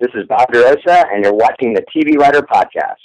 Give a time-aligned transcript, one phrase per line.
[0.00, 2.96] This is Bob DeRosa, and you're watching the TV Writer Podcast.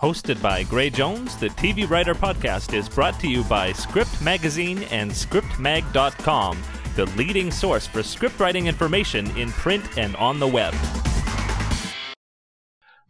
[0.00, 4.84] Hosted by Gray Jones, the TV Writer Podcast is brought to you by Script Magazine
[4.84, 6.62] and ScriptMag.com,
[6.96, 10.72] the leading source for scriptwriting information in print and on the web.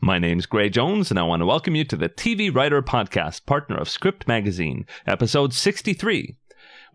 [0.00, 3.46] My name's Gray Jones, and I want to welcome you to the TV Writer Podcast,
[3.46, 6.36] partner of Script Magazine, episode 63.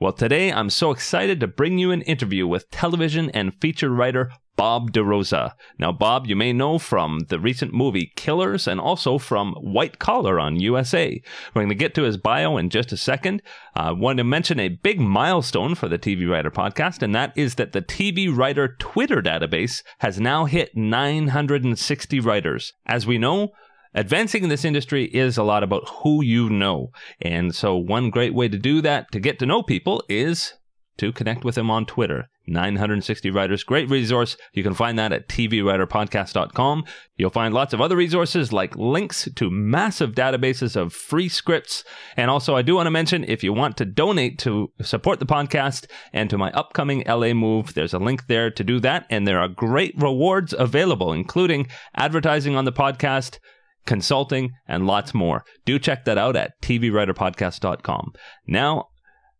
[0.01, 4.31] Well, today I'm so excited to bring you an interview with television and feature writer
[4.55, 5.53] Bob DeRosa.
[5.79, 10.39] Now, Bob, you may know from the recent movie Killers and also from White Collar
[10.39, 11.21] on USA.
[11.53, 13.41] We're going to get to his bio in just a second.
[13.75, 17.33] I uh, want to mention a big milestone for the TV Writer podcast, and that
[17.35, 22.73] is that the TV Writer Twitter database has now hit 960 writers.
[22.85, 23.49] As we know,
[23.93, 26.91] advancing in this industry is a lot about who you know.
[27.21, 30.53] And so, one great way to do that, to get to know people, is
[30.97, 32.29] to connect with them on Twitter.
[32.47, 34.37] 960 writers, great resource.
[34.53, 36.85] You can find that at tvwriterpodcast.com.
[37.17, 41.83] You'll find lots of other resources like links to massive databases of free scripts.
[42.17, 45.25] And also, I do want to mention if you want to donate to support the
[45.25, 49.05] podcast and to my upcoming LA move, there's a link there to do that.
[49.09, 53.39] And there are great rewards available, including advertising on the podcast,
[53.85, 55.43] consulting, and lots more.
[55.65, 58.13] Do check that out at tvwriterpodcast.com.
[58.47, 58.89] Now,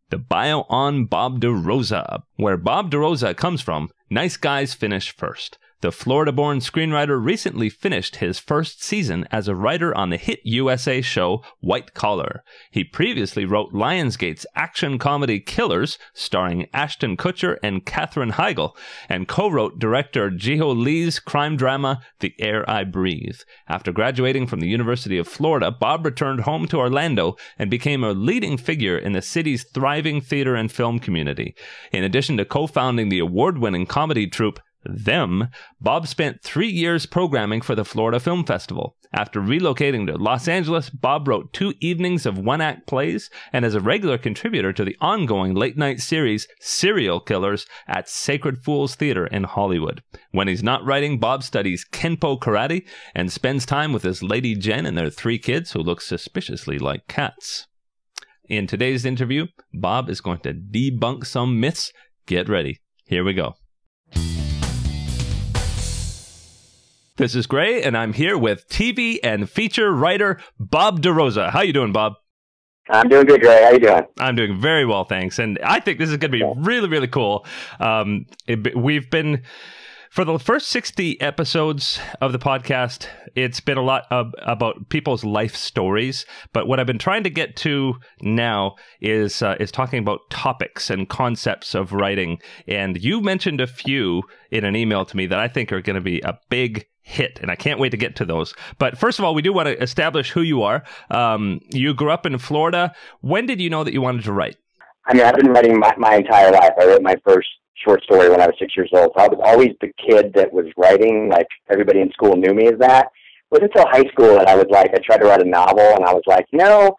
[0.09, 2.23] the bio on Bob DeRosa.
[2.35, 5.57] Where Bob DeRosa comes from, nice guys finish first.
[5.81, 10.39] The Florida born screenwriter recently finished his first season as a writer on the hit
[10.45, 12.43] USA show White Collar.
[12.71, 18.71] He previously wrote Lionsgate's action comedy Killers, starring Ashton Kutcher and Katherine Heigl,
[19.09, 23.39] and co wrote director Jieho Lee's crime drama The Air I Breathe.
[23.67, 28.13] After graduating from the University of Florida, Bob returned home to Orlando and became a
[28.13, 31.53] leading figure in the city's thriving theater and film community.
[31.91, 37.05] In addition to co founding the award winning comedy troupe them, Bob spent three years
[37.05, 38.95] programming for the Florida Film Festival.
[39.13, 43.73] After relocating to Los Angeles, Bob wrote two evenings of one act plays and is
[43.73, 49.25] a regular contributor to the ongoing late night series Serial Killers at Sacred Fools Theater
[49.27, 50.03] in Hollywood.
[50.31, 54.85] When he's not writing, Bob studies Kenpo karate and spends time with his lady Jen
[54.85, 57.67] and their three kids who look suspiciously like cats.
[58.47, 61.91] In today's interview, Bob is going to debunk some myths.
[62.27, 62.79] Get ready.
[63.05, 63.55] Here we go.
[67.17, 71.49] This is Gray, and I'm here with TV and feature writer Bob DeRosa.
[71.49, 72.15] How you doing, Bob?
[72.89, 73.63] I'm doing good, Gray.
[73.63, 74.03] How you doing?
[74.19, 75.39] I'm doing very well, thanks.
[75.39, 77.45] And I think this is going to be really, really cool.
[77.79, 79.43] Um, it, we've been
[80.09, 85.23] for the first 60 episodes of the podcast, it's been a lot of, about people's
[85.23, 86.25] life stories.
[86.51, 90.89] But what I've been trying to get to now is uh, is talking about topics
[90.89, 92.39] and concepts of writing.
[92.67, 95.95] And you mentioned a few in an email to me that I think are going
[95.95, 98.53] to be a big hit, and I can't wait to get to those.
[98.79, 100.83] But first of all, we do want to establish who you are.
[101.11, 102.93] Um, you grew up in Florida.
[103.21, 104.57] When did you know that you wanted to write?
[105.05, 106.71] I mean, I've been writing my, my entire life.
[106.79, 109.11] I wrote my first short story when I was six years old.
[109.15, 111.29] So I was always the kid that was writing.
[111.29, 113.05] Like everybody in school knew me as that.
[113.05, 115.87] It was until high school that I was like, I tried to write a novel,
[115.95, 116.95] and I was like, no,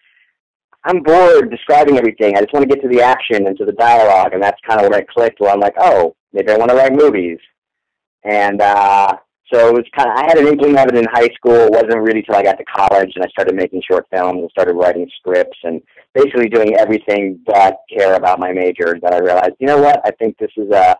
[0.84, 2.36] I'm bored describing everything.
[2.36, 4.80] I just want to get to the action and to the dialogue, and that's kind
[4.80, 5.40] of where I clicked.
[5.40, 7.38] Where I'm like, oh, maybe I want to write movies.
[8.22, 9.16] And uh,
[9.52, 11.66] so it was kind of, I had an inkling of it in high school.
[11.66, 14.50] It wasn't really till I got to college and I started making short films and
[14.50, 15.80] started writing scripts and
[16.14, 20.10] basically doing everything but care about my major that I realized, you know what, I
[20.12, 20.96] think this is a,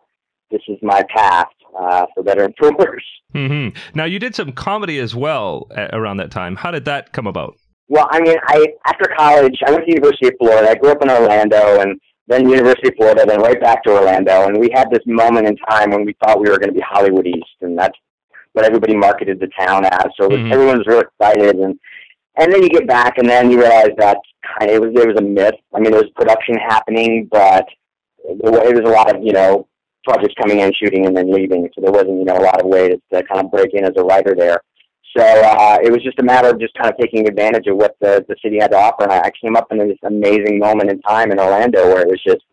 [0.49, 1.47] this is my path,
[1.77, 3.03] uh, for better and for worse.
[3.35, 3.77] Mm-hmm.
[3.93, 6.55] Now you did some comedy as well around that time.
[6.55, 7.57] How did that come about?
[7.89, 10.69] Well, I mean, I, after college, I went to the University of Florida.
[10.69, 14.47] I grew up in Orlando and then University of Florida, then right back to Orlando.
[14.47, 16.83] And we had this moment in time when we thought we were going to be
[16.85, 17.97] Hollywood East, and that's
[18.57, 20.07] what everybody marketed the town as.
[20.19, 20.51] So mm-hmm.
[20.51, 21.79] everyone was real excited, and
[22.37, 24.17] and then you get back, and then you realize that
[24.59, 25.53] kind of it was it was a myth.
[25.75, 27.67] I mean, there was production happening, but
[28.25, 29.67] it was a lot of you know
[30.03, 31.69] projects coming in, shooting, and then leaving.
[31.75, 33.93] So there wasn't you know a lot of ways to kind of break in as
[33.95, 34.59] a writer there.
[35.15, 37.95] So uh, it was just a matter of just kind of taking advantage of what
[38.01, 40.99] the the city had to offer, and I came up in this amazing moment in
[41.01, 42.43] time in Orlando where it was just,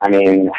[0.00, 0.50] I mean,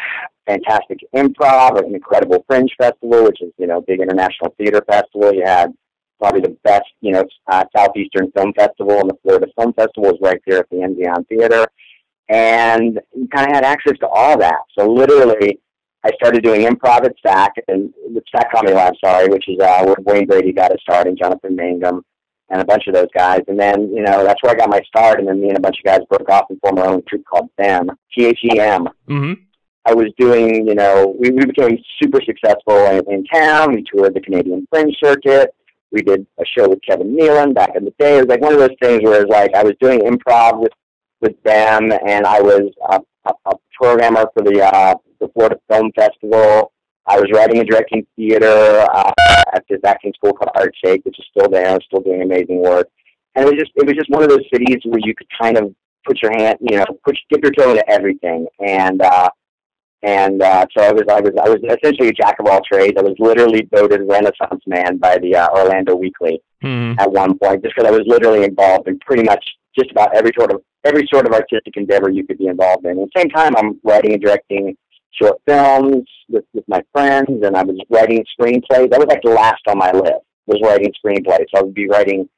[0.46, 5.32] fantastic improv, an incredible fringe festival, which is, you know, big international theater festival.
[5.32, 5.72] You had
[6.18, 10.18] probably the best, you know, uh, Southeastern Film Festival, and the Florida Film Festival is
[10.22, 11.66] right there at the Enzian Theater.
[12.28, 14.60] And you kind of had access to all that.
[14.78, 15.58] So literally,
[16.04, 19.84] I started doing improv at SAK, and the SAK Comedy Lab, sorry, which is uh,
[19.84, 22.04] where Wayne Brady got his start, and Jonathan Mangum,
[22.50, 23.40] and a bunch of those guys.
[23.48, 25.18] And then, you know, that's where I got my start.
[25.18, 27.24] And then me and a bunch of guys broke off and formed our own troupe
[27.24, 28.88] called THEM, T H E M.
[29.08, 29.32] Mm-hmm
[29.84, 33.74] I was doing, you know, we, we became super successful in, in town.
[33.74, 35.54] We toured the Canadian Fringe Circuit.
[35.90, 38.18] We did a show with Kevin Nealon back in the day.
[38.18, 40.60] It was like one of those things where it was like I was doing improv
[40.60, 40.72] with
[41.20, 45.92] with them, and I was a, a, a programmer for the uh, the Florida Film
[45.94, 46.72] Festival.
[47.06, 49.12] I was writing and directing theater uh,
[49.52, 51.78] at this acting school called Art's Sake, which is still there.
[51.86, 52.88] Still doing amazing work.
[53.34, 55.56] And it was just it was just one of those cities where you could kind
[55.58, 55.74] of
[56.06, 58.46] put your hand, you know, put dip your toe into everything.
[58.66, 59.30] And uh,
[60.02, 62.96] and uh, so I was I was I was essentially a jack of all trades.
[62.98, 66.98] I was literally voted Renaissance man by the uh, Orlando Weekly mm-hmm.
[66.98, 69.44] at one point, just because I was literally involved in pretty much
[69.78, 72.98] just about every sort of every sort of artistic endeavor you could be involved in.
[73.00, 74.76] At the same time, I'm writing and directing
[75.12, 78.90] short films with, with my friends, and I was writing screenplays.
[78.90, 81.46] That was like the last on my list was writing screenplays.
[81.54, 82.28] So I would be writing,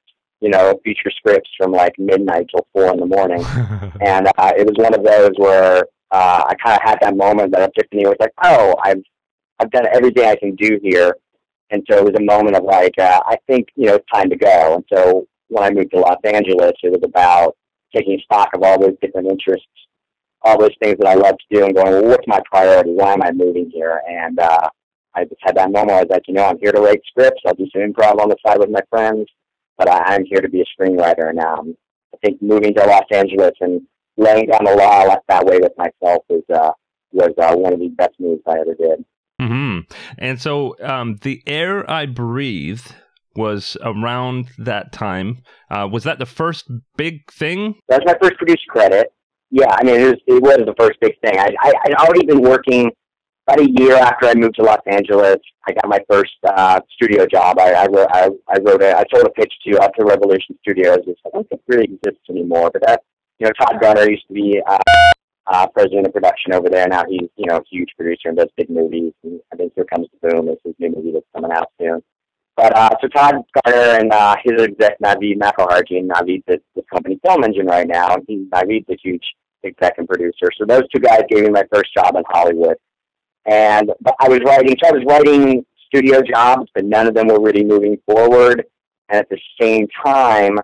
[0.41, 3.43] you know, feature scripts from like midnight till four in the morning,
[4.03, 5.85] and uh, it was one of those where
[6.15, 8.07] uh, I kind of had that moment, that epiphany.
[8.07, 9.03] Was like, oh, I've
[9.61, 11.17] I've done everything I can do here,
[11.71, 14.31] and so it was a moment of like, uh, I think you know, it's time
[14.31, 14.77] to go.
[14.77, 17.57] And so when I moved to Los Angeles, it was about
[17.95, 19.69] taking stock of all those different interests
[20.45, 22.91] all those things that I love to do and going, well, what's my priority?
[22.91, 24.03] Why am I moving here?
[24.07, 24.69] And uh,
[25.15, 25.93] I just had that moment.
[25.93, 27.41] I was like, you know, I'm here to write scripts.
[27.47, 29.27] I'll do some improv on the side with my friends,
[29.79, 31.31] but I, I'm here to be a screenwriter.
[31.31, 31.75] And um,
[32.15, 33.81] I think moving to Los Angeles and
[34.17, 36.71] laying down the law that way with myself was uh,
[37.13, 39.05] was uh, one of the best moves I ever did.
[39.41, 39.81] Hmm.
[40.19, 42.83] And so, um, the air I breathe
[43.37, 45.43] was around that time.
[45.71, 47.75] Uh, was that the first big thing?
[47.89, 49.13] That was my first producer credit
[49.55, 51.39] yeah, I mean, it was, it was the first big thing.
[51.39, 52.91] I, I, I'd already been working
[53.47, 55.37] about a year after I moved to Los Angeles.
[55.69, 57.61] I got my first uh, studio job.
[57.61, 60.59] I, I, wrote, I, I wrote a, I sold a pitch to uh, to Revolution
[60.61, 62.71] Studios, which I don't think really exists anymore.
[62.73, 63.03] But that,
[63.39, 64.79] you know, Todd Garner used to be uh,
[65.47, 66.87] uh, president of production over there.
[66.89, 69.13] Now he's, you know, a huge producer and does big movies.
[69.23, 72.03] And I think Here Comes the Boom is his new movie that's coming out soon.
[72.57, 76.85] But uh, so Todd Garner and uh, his exec Navid McIlhargey, and Navid's at this
[76.93, 79.25] company Film Engine right now, and he's Navid's a huge
[79.65, 80.51] exec and producer.
[80.57, 82.77] So those two guys gave me my first job in Hollywood.
[83.47, 87.27] And but I was writing, so I was writing studio jobs, but none of them
[87.27, 88.65] were really moving forward.
[89.09, 90.59] And at the same time,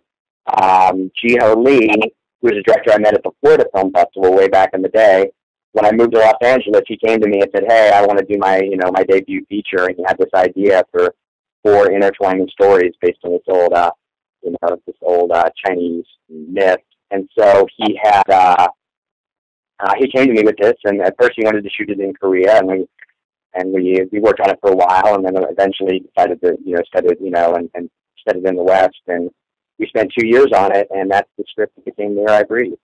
[0.57, 4.49] um, Jieho Lee, who was a director I met at the Florida Film Festival way
[4.49, 5.31] back in the day,
[5.73, 8.19] when I moved to Los Angeles, he came to me and said, "Hey, I want
[8.19, 11.15] to do my, you know, my debut feature." And he had this idea for
[11.63, 13.93] four intertwining stories based on this old, uh,
[14.43, 16.81] you know, this old uh, Chinese myth.
[17.13, 18.69] And so he had uh,
[19.81, 22.01] uh, he came to me with this, and at first he wanted to shoot it
[22.01, 22.87] in Korea, and we
[23.55, 26.75] and we we worked on it for a while, and then eventually decided to you
[26.75, 27.89] know set it you know and, and
[28.27, 29.31] set it in the West, and
[29.81, 32.43] we spent two years on it, and that's the script that became The Air I
[32.45, 32.75] Breathe.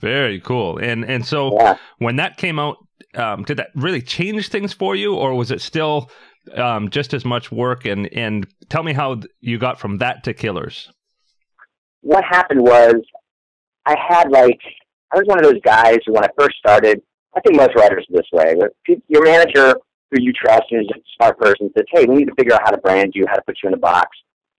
[0.00, 0.78] Very cool.
[0.78, 1.78] And and so yeah.
[1.98, 2.76] when that came out,
[3.14, 6.10] um, did that really change things for you, or was it still
[6.54, 7.86] um, just as much work?
[7.86, 10.90] And and tell me how you got from that to Killers.
[12.02, 12.96] What happened was
[13.86, 14.60] I had like
[15.12, 17.00] I was one of those guys who, when I first started,
[17.36, 18.56] I think most writers are this way.
[19.08, 19.76] Your manager,
[20.10, 22.62] who you trust and is a smart person, says, "Hey, we need to figure out
[22.64, 24.08] how to brand you, how to put you in a box."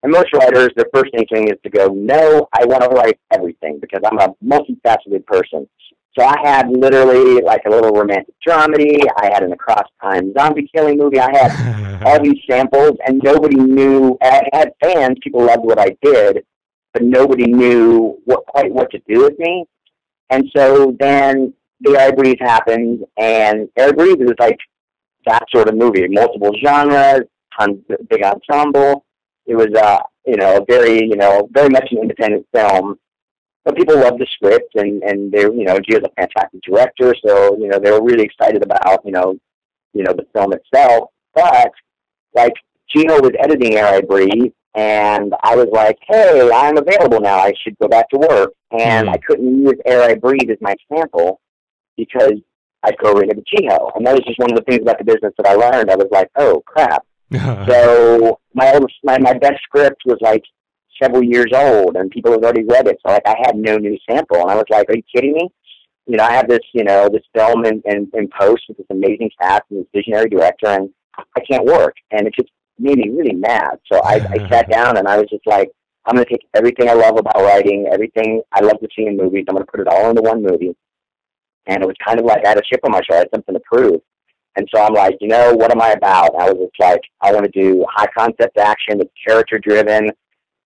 [0.03, 3.79] And most writers, their first instinct is to go, "No, I want to write everything
[3.79, 5.67] because I'm a multifaceted person."
[6.17, 8.99] So I had literally like a little romantic dramedy.
[9.17, 11.19] I had an across time zombie killing movie.
[11.19, 14.17] I had all these samples, and nobody knew.
[14.21, 15.17] I had fans.
[15.23, 16.45] People loved what I did,
[16.93, 19.65] but nobody knew what quite what to do with me.
[20.29, 24.57] And so then the Air Breathe happened, and Air Breathe was like
[25.25, 27.21] that sort of movie, multiple genres,
[27.57, 29.05] tons of big ensemble.
[29.45, 32.97] It was, uh, you know, very, you know, very much an independent film.
[33.65, 37.57] But people loved the script, and and they, you know, Jieho's a fantastic director, so
[37.57, 39.37] you know they were really excited about, you know,
[39.93, 41.11] you know the film itself.
[41.33, 41.71] But
[42.33, 42.53] like
[42.93, 47.37] Jieho was editing Air I Breathe, and I was like, hey, I'm available now.
[47.37, 48.53] I should go back to work.
[48.71, 51.39] And mm I couldn't use Air I Breathe as my sample
[51.95, 52.33] because
[52.83, 53.95] I'd go right into Jiho.
[53.95, 55.91] And that was just one of the things about the business that I learned.
[55.91, 57.05] I was like, oh, crap.
[57.67, 60.43] so my, old, my, my best script was like
[61.01, 62.97] several years old and people had already read it.
[63.05, 64.41] So like I had no new sample.
[64.41, 65.49] And I was like, are you kidding me?
[66.05, 68.87] You know, I have this, you know, this film in, in, in post with this
[68.89, 71.95] amazing cast and this visionary director and I can't work.
[72.11, 73.79] And it just made me really mad.
[73.91, 75.69] So I, I sat down and I was just like,
[76.05, 79.15] I'm going to take everything I love about writing, everything I love to see in
[79.15, 79.45] movies.
[79.47, 80.75] I'm going to put it all into one movie.
[81.65, 83.13] And it was kind of like I had a chip on my shoulder.
[83.13, 84.01] I had something to prove.
[84.55, 86.35] And so I'm like, you know, what am I about?
[86.35, 90.09] I was just like, I want to do high concept action that's character driven,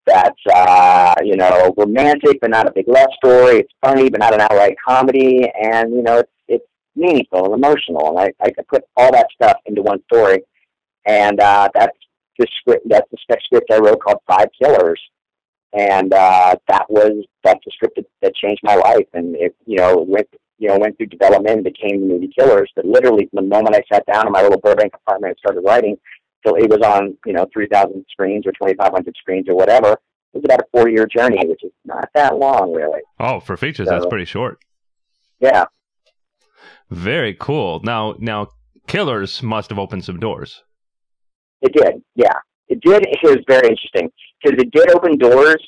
[0.06, 3.60] that's, uh, you know, romantic but not a big love story.
[3.60, 5.48] It's funny but not an outright comedy.
[5.62, 6.66] And, you know, it's, it's
[6.96, 10.42] meaningful and emotional, and I, I put all that stuff into one story,
[11.06, 11.96] and uh, that's
[12.38, 12.88] the script.
[12.88, 15.00] That's the spec script I wrote called Five Killers,
[15.72, 19.76] and uh, that was that's the script that, that changed my life, and it you
[19.76, 20.28] know went
[20.58, 22.70] you know went through development, and became the movie Killers.
[22.74, 25.60] But literally, from the moment I sat down in my little Burbank apartment and started
[25.60, 25.96] writing,
[26.44, 29.98] till it was on you know 3,000 screens or 2,500 screens or whatever, it
[30.34, 33.00] was about a four year journey, which is not that long really.
[33.18, 34.58] Oh, for features, so, that's pretty short.
[35.40, 35.64] Yeah.
[36.90, 37.80] Very cool.
[37.82, 38.48] Now, now,
[38.86, 40.62] Killers must have opened some doors.
[41.60, 42.38] It did, yeah.
[42.68, 43.04] It did.
[43.06, 44.10] It was very interesting
[44.42, 45.62] because it did open doors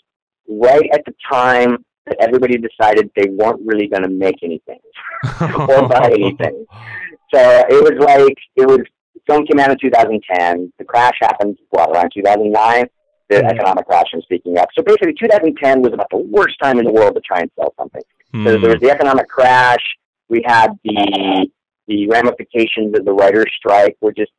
[0.49, 4.81] right at the time that everybody decided they weren't really going to make anything
[5.41, 6.67] or buy anything.
[7.35, 8.81] So it was like it was.
[9.27, 10.73] Film came out in 2010.
[10.79, 12.87] The crash happened what around 2009.
[13.29, 13.47] The mm-hmm.
[13.47, 14.65] economic crash I'm speaking of.
[14.75, 17.75] So basically, 2010 was about the worst time in the world to try and sell
[17.79, 18.01] something.
[18.33, 18.47] Mm.
[18.47, 19.85] So there was the economic crash.
[20.31, 21.47] We had the
[21.89, 24.31] the ramifications of the writer's strike, were just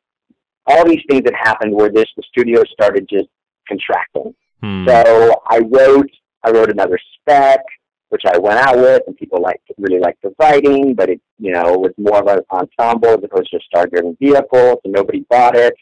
[0.66, 3.28] all these things that happened where this the studio started just
[3.68, 4.34] contracting.
[4.62, 4.86] Hmm.
[4.86, 6.10] So I wrote
[6.44, 7.60] I wrote another spec,
[8.08, 11.52] which I went out with, and people liked really liked the writing, but it you
[11.52, 15.24] know was more of an ensemble as opposed to a star driven vehicle, so nobody
[15.30, 15.74] bought it.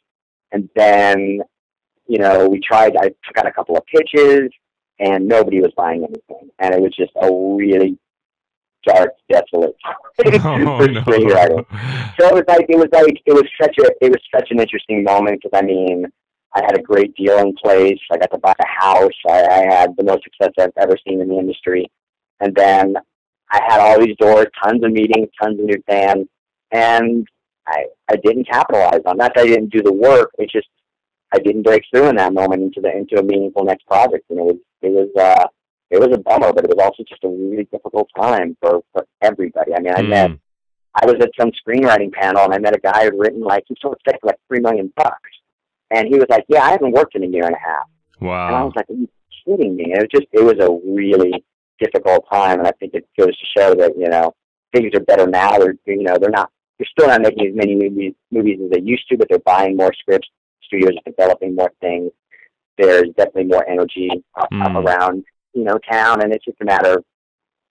[0.52, 1.40] And then
[2.06, 2.96] you know we tried.
[2.96, 4.50] I got a couple of pitches,
[4.98, 7.98] and nobody was buying anything, and it was just a really
[8.86, 9.76] dark, desolate
[10.26, 11.00] oh, for no.
[11.02, 11.64] screenwriting.
[12.18, 14.60] So it was like it was like it was such a it was such an
[14.60, 16.06] interesting moment because I mean
[16.54, 17.98] I had a great deal in place.
[18.10, 19.12] I got to buy a house.
[19.28, 21.90] I, I had the most success I've ever seen in the industry,
[22.40, 22.94] and then
[23.50, 26.26] I had all these doors, tons of meetings, tons of new fans,
[26.72, 27.26] and
[27.66, 29.32] I I didn't capitalize on that.
[29.36, 30.30] I didn't do the work.
[30.38, 30.68] It just
[31.32, 34.38] I didn't break through in that moment into the into a meaningful next project, and
[34.38, 35.46] it was it was uh
[35.90, 39.06] it was a bummer, but it was also just a really difficult time for, for
[39.22, 39.74] everybody.
[39.74, 40.08] I mean, I mm.
[40.08, 40.30] met,
[40.94, 43.76] I was at some screenwriting panel and I met a guy who'd written like, he
[43.80, 45.30] sold a for like three million bucks.
[45.90, 47.86] And he was like, yeah, I haven't worked in a year and a half.
[48.20, 48.46] Wow.
[48.48, 49.08] And I was like, are you
[49.44, 49.92] kidding me?
[49.92, 51.44] It was just, it was a really
[51.80, 52.58] difficult time.
[52.58, 54.34] And I think it goes to show that, you know,
[54.74, 55.58] things are better now.
[55.58, 58.80] They're, you know, they're not, they're still not making as many movies, movies as they
[58.80, 60.28] used to, but they're buying more scripts.
[60.62, 62.10] Studios are developing more things.
[62.76, 64.84] There's definitely more energy mm.
[64.84, 67.04] around you know, town, and it's just a matter of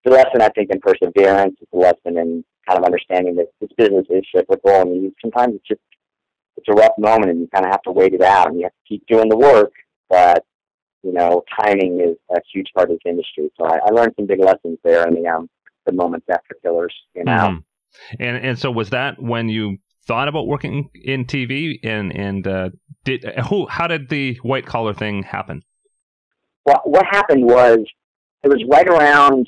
[0.04, 1.56] the lesson I think in perseverance.
[1.62, 5.56] It's a lesson in kind of understanding that this business is cyclical, and you, sometimes
[5.56, 5.82] it's just
[6.58, 8.64] it's a rough moment, and you kind of have to wait it out, and you
[8.64, 9.72] have to keep doing the work.
[10.10, 10.44] But
[11.04, 13.50] you know, timing is a huge part of this industry.
[13.58, 15.50] So I, I learned some big lessons there in the um
[15.86, 17.32] the moments after Killers you know.
[17.32, 18.22] Mm-hmm.
[18.22, 22.70] And and so was that when you thought about working in TV and and uh,
[23.06, 25.64] did who how did the white collar thing happen?
[26.68, 27.80] what what happened was
[28.44, 29.48] it was right around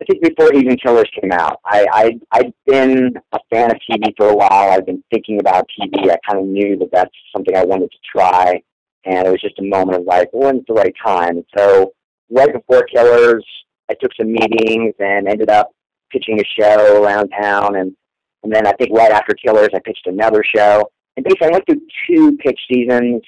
[0.00, 1.60] I think before Even Killers came out.
[1.64, 4.72] I, I I'd been a fan of TV for a while.
[4.72, 6.10] I've been thinking about TV.
[6.10, 8.60] I kind of knew that that's something I wanted to try,
[9.04, 11.44] and it was just a moment of like, when's the right time?
[11.56, 11.92] So
[12.30, 13.44] right before Killers,
[13.88, 15.70] I took some meetings and ended up
[16.10, 17.94] pitching a show around town, and
[18.42, 20.90] and then I think right after Killers, I pitched another show.
[21.16, 23.22] And basically, I went through two pitch seasons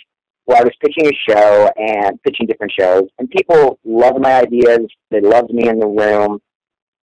[0.44, 4.80] where I was pitching a show and pitching different shows, and people loved my ideas.
[5.11, 6.40] They loved me in the room.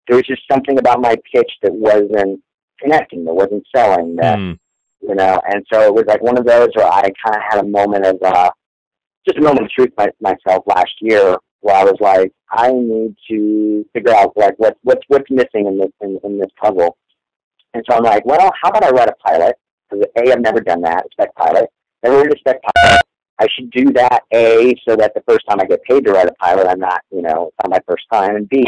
[0.09, 2.40] There was just something about my pitch that wasn't
[2.80, 4.59] connecting, that wasn't selling, that mm.
[5.00, 5.40] you know.
[5.47, 8.07] And so it was like one of those where I kind of had a moment
[8.07, 8.50] of uh,
[9.26, 13.14] just a moment of truth my, myself last year, where I was like, I need
[13.30, 16.97] to figure out like what what's what's missing in this in, in this puzzle.
[17.75, 19.54] And so I'm like, well, how about I write a pilot?
[19.88, 21.69] Because a, I've never done that, spec pilot.
[22.02, 23.02] Never written a spec pilot.
[23.38, 26.28] I should do that A, so that the first time I get paid to write
[26.28, 28.64] a pilot, I'm not, you know, it's not my first time, and B,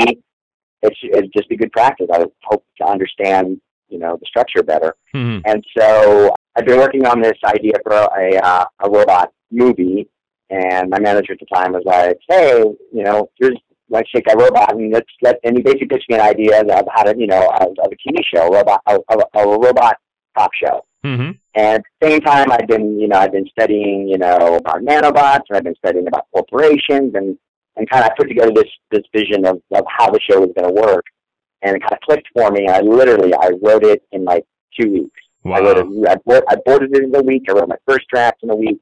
[0.82, 2.08] it's it's just a good practice.
[2.12, 4.94] I hope to understand, you know, the structure better.
[5.14, 5.40] Mm-hmm.
[5.46, 10.08] And so I've been working on this idea for a uh, a robot movie,
[10.50, 12.62] and my manager at the time was like, "Hey,
[12.92, 13.58] you know, here's
[13.88, 16.86] let's shake a robot, and let's let." And he basically pitched me an idea of
[16.92, 19.96] how to, you know, of, of a TV show, robot, a, a, a robot
[20.36, 20.84] talk show.
[21.04, 21.32] Mm-hmm.
[21.54, 24.82] And at the same time, I've been, you know, I've been studying, you know, about
[24.82, 27.36] nanobots, and I've been studying about corporations, and
[27.76, 30.74] and kind of put together this this vision of of how the show was going
[30.74, 31.04] to work,
[31.62, 32.66] and it kind of clicked for me.
[32.66, 34.44] And I literally I wrote it in like
[34.78, 35.20] two weeks.
[35.44, 35.56] Wow.
[35.56, 36.08] I wrote it.
[36.08, 37.44] I, board, I boarded it in a week.
[37.48, 38.80] I wrote my first draft in a week,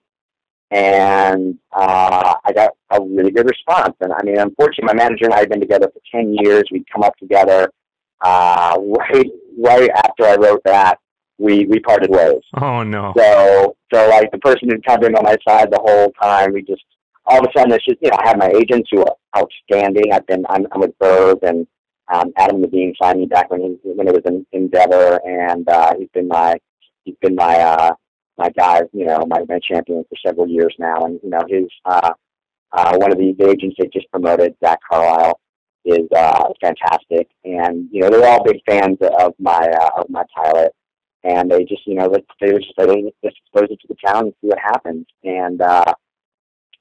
[0.70, 3.94] and uh, I got a really good response.
[4.00, 6.64] And I mean, unfortunately, my manager and I had been together for ten years.
[6.70, 7.70] We'd come up together.
[8.20, 10.98] Uh, right, right after I wrote that,
[11.38, 12.42] we we parted ways.
[12.60, 13.14] Oh no.
[13.16, 16.52] So so like the person who'd kind of been on my side the whole time,
[16.52, 16.84] we just
[17.26, 20.12] all of a sudden it's just you know I have my agents who are outstanding.
[20.12, 21.66] I've been I'm, I'm with Verve and
[22.12, 25.94] um, Adam Levine signed me back when he when it was in Endeavor, and uh,
[25.98, 26.56] he's been my
[27.04, 27.92] he's been my uh,
[28.36, 31.04] my guy, you know, my my champion for several years now.
[31.04, 32.12] And you know, his uh,
[32.72, 35.38] uh, one of the agents they just promoted, Zach Carlisle,
[35.84, 37.28] is uh, fantastic.
[37.44, 40.72] And you know, they're all big fans of my uh, of my pilot.
[41.22, 42.08] And they just, you know,
[42.40, 42.88] they were just like,
[43.22, 45.04] just expose it to the town and see what happens.
[45.22, 45.92] And uh,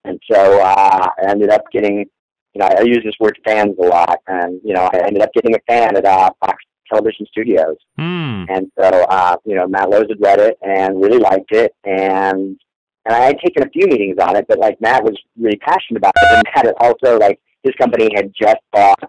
[0.03, 2.05] and so uh, I ended up getting
[2.53, 5.31] you know, I use this word fans a lot, and you know, I ended up
[5.33, 8.45] getting a fan at uh, Fox Television Studios, mm.
[8.49, 12.59] and so uh, you know, Matt Lowe's had read it and really liked it, and
[13.05, 15.97] and I had taken a few meetings on it, but like Matt was really passionate
[15.97, 19.03] about it, and Matt had also like his company had just bought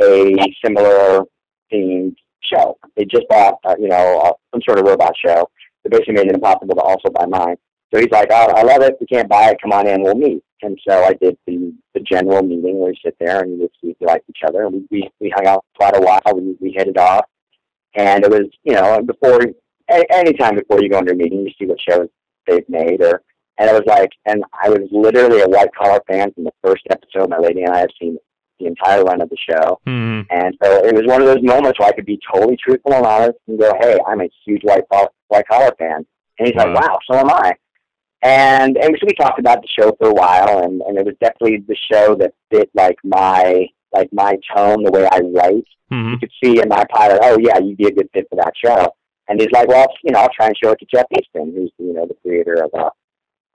[0.00, 1.24] a similar
[1.72, 2.78] themed show.
[2.96, 5.48] They just bought, uh, you know, uh, some sort of robot show.
[5.82, 7.56] They basically made it impossible to also buy mine.
[7.92, 8.96] So he's like, oh, I love it.
[9.00, 9.58] We can't buy it.
[9.62, 10.02] Come on in.
[10.02, 10.42] We'll meet.
[10.62, 13.90] And so I did the, the general meeting where we sit there and we see
[13.90, 14.64] if we like each other.
[14.64, 16.20] And we, we, we hung out quite a while.
[16.34, 17.26] We, we hit it off.
[17.94, 19.40] And it was, you know, before,
[19.88, 22.08] any time before you go into a meeting, you see what shows
[22.46, 23.22] they've made or,
[23.58, 26.82] and it was like, and I was literally a white collar fan from the first
[26.90, 27.30] episode.
[27.30, 28.18] My lady and I have seen
[28.60, 29.80] the entire run of the show.
[29.86, 30.22] Mm-hmm.
[30.30, 33.06] And so it was one of those moments where I could be totally truthful and
[33.06, 36.06] honest and go, hey, I'm a huge white collar, white collar fan.
[36.38, 36.72] And he's wow.
[36.72, 37.54] like, wow, so am I.
[38.22, 41.14] And and so we talked about the show for a while, and and it was
[41.20, 45.66] definitely the show that fit like my like my tone, the way I write.
[45.92, 46.10] Mm-hmm.
[46.10, 48.52] You could see in my pilot, oh yeah, you'd be a good fit for that
[48.62, 48.92] show.
[49.28, 51.70] And he's like, well, you know, I'll try and show it to Jeff Eastin, who's
[51.78, 52.90] you know the creator of uh,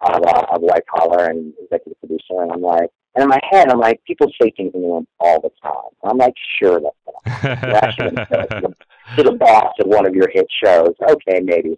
[0.01, 2.41] of, uh, of White Collar and executive producer.
[2.41, 5.07] And I'm like, and in my head, I'm like, people say things in the room
[5.19, 5.91] all the time.
[6.03, 6.81] I'm like, sure,
[7.25, 10.93] that's actually to the boss of one of your hit shows.
[11.09, 11.77] Okay, maybe.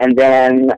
[0.00, 0.72] And then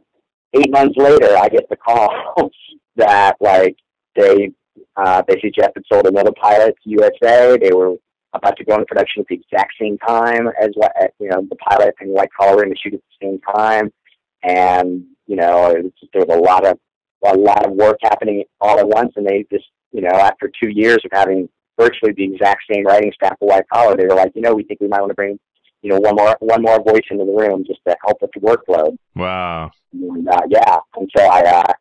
[0.55, 2.11] eight months later, I get the call
[2.97, 3.77] that like
[4.17, 4.53] they
[4.97, 7.57] uh, basically Jeff had sold another pilot to USA.
[7.59, 7.97] They were
[8.35, 11.57] about to go into production at the exact same time as what you know the
[11.57, 13.93] pilot and White Collar going to shoot at the same time,
[14.43, 16.79] and you know it was just, there was a lot of
[17.25, 20.71] a lot of work happening all at once, and they just you know after two
[20.71, 24.33] years of having virtually the exact same writing staff for White Collar, they were like,
[24.35, 25.39] you know, we think we might want to bring
[25.83, 28.41] you know one more one more voice into the room just to help with the
[28.41, 28.97] workload.
[29.15, 29.71] Wow.
[29.93, 31.73] And, uh, yeah, and so I, uh,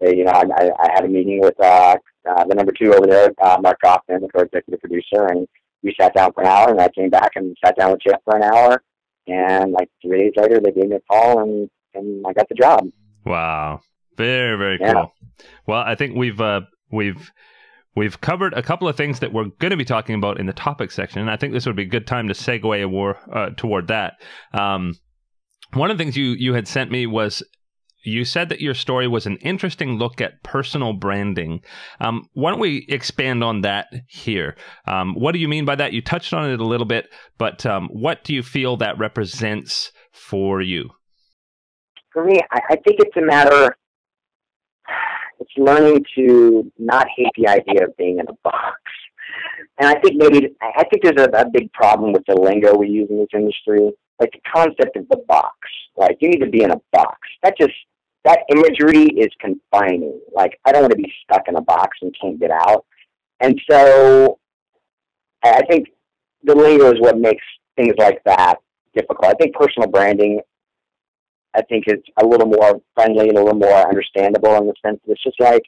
[0.00, 1.96] you know, I, I had a meeting with uh,
[2.28, 5.46] uh, the number two over there, uh, Mark Goffman, the co-executive producer, and
[5.82, 6.70] we sat down for an hour.
[6.70, 8.82] And I came back and sat down with Jeff for an hour.
[9.28, 12.56] And like three days later, they gave me a call, and and I got the
[12.56, 12.88] job.
[13.24, 13.80] Wow,
[14.16, 14.94] very very yeah.
[14.94, 15.12] cool.
[15.66, 17.30] Well, I think we've uh, we've
[17.94, 20.52] We've covered a couple of things that we're going to be talking about in the
[20.52, 23.50] topic section, and I think this would be a good time to segue war, uh,
[23.56, 24.14] toward that.
[24.54, 24.94] Um,
[25.74, 27.42] one of the things you you had sent me was
[28.04, 31.60] you said that your story was an interesting look at personal branding.
[32.00, 34.56] Um, why don't we expand on that here?
[34.86, 35.92] Um, what do you mean by that?
[35.92, 39.92] You touched on it a little bit, but um, what do you feel that represents
[40.10, 40.90] for you?
[42.12, 43.76] For me, I, I think it's a matter
[45.42, 48.80] it's learning to not hate the idea of being in a box.
[49.78, 52.88] And I think maybe I think there's a, a big problem with the lingo we
[52.88, 55.56] use in this industry, like the concept of the box.
[55.96, 57.18] Like you need to be in a box.
[57.42, 57.72] That just
[58.24, 60.20] that imagery is confining.
[60.32, 62.84] Like I don't want to be stuck in a box and can't get out.
[63.40, 64.38] And so
[65.42, 65.88] I think
[66.44, 67.44] the lingo is what makes
[67.76, 68.56] things like that
[68.94, 69.24] difficult.
[69.24, 70.40] I think personal branding
[71.54, 75.00] I think is a little more friendly and a little more understandable in the sense
[75.06, 75.62] that it's just like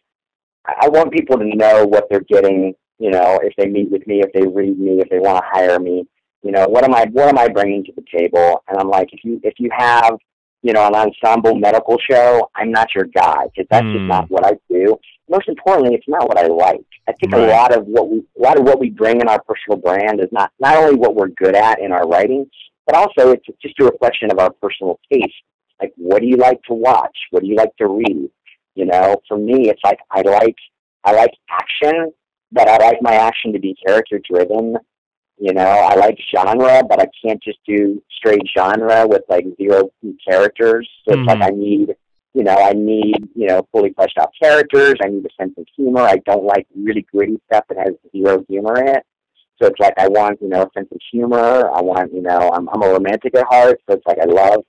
[0.67, 2.75] I want people to know what they're getting.
[2.99, 5.51] You know, if they meet with me, if they read me, if they want to
[5.51, 6.07] hire me,
[6.43, 8.63] you know, what am I what am I bringing to the table?
[8.69, 10.17] And I'm like, if you if you have
[10.63, 13.95] you know an ensemble medical show, I'm not your guy because that's mm.
[13.95, 14.99] just not what I do.
[15.29, 16.87] Most importantly, it's not what I like.
[17.09, 17.49] I think right.
[17.49, 20.21] a lot of what we a lot of what we bring in our personal brand
[20.21, 22.47] is not not only what we're good at in our writing,
[22.87, 25.35] but also it's just a reflection of our personal taste
[25.81, 27.17] like, what do you like to watch?
[27.31, 28.31] What do you like to read?
[28.75, 30.57] You know, for me, it's like I like
[31.05, 32.13] I like action,
[32.51, 34.77] but I like my action to be character driven.
[35.39, 39.91] You know, I like genre, but I can't just do straight genre with like zero
[40.29, 40.89] characters.
[41.07, 41.23] So mm-hmm.
[41.23, 41.61] it's like mm-hmm.
[41.61, 41.95] I need,
[42.35, 44.95] you know, I need, you know, fully fleshed out characters.
[45.03, 46.03] I need a sense of humor.
[46.03, 49.05] I don't like really gritty stuff that has zero humor in it.
[49.61, 51.71] So it's like I want, you know, a sense of humor.
[51.71, 54.65] I want, you know, I'm I'm a romantic at heart, so it's like I love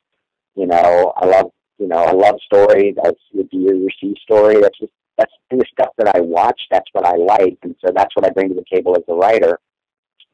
[0.55, 2.93] you know, I love, you know, I love story.
[2.95, 4.61] That's would be your receive story.
[4.61, 6.59] That's just that's the stuff that I watch.
[6.71, 9.13] That's what I like, and so that's what I bring to the table as a
[9.13, 9.59] writer.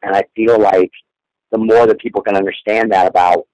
[0.02, 0.92] And I feel like
[1.52, 3.46] the more that people can understand that about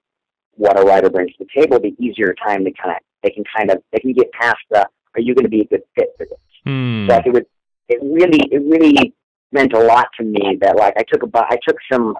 [0.55, 3.43] what a writer brings to the table, the easier time they kind of they can
[3.55, 6.09] kind of they can get past the are you going to be a good fit
[6.17, 6.39] for this?
[6.65, 7.09] Hmm.
[7.09, 7.43] So it was
[7.89, 9.13] it really it really
[9.51, 12.15] meant a lot to me that like I took a I took some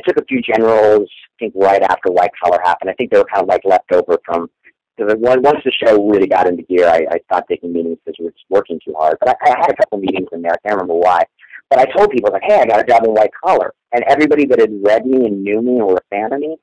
[0.00, 2.90] I took a few generals, I think right after White Collar happened.
[2.90, 4.48] I think they were kind of like left over from
[4.96, 8.26] because once the show really got into gear, I, I stopped taking meetings because we
[8.26, 9.16] were working too hard.
[9.20, 10.52] But I, I had a couple meetings in there.
[10.52, 11.24] I can't remember why.
[11.70, 14.44] But I told people like, hey, I got a job in White Collar, and everybody
[14.46, 16.56] that had read me and knew me and were a fan of me,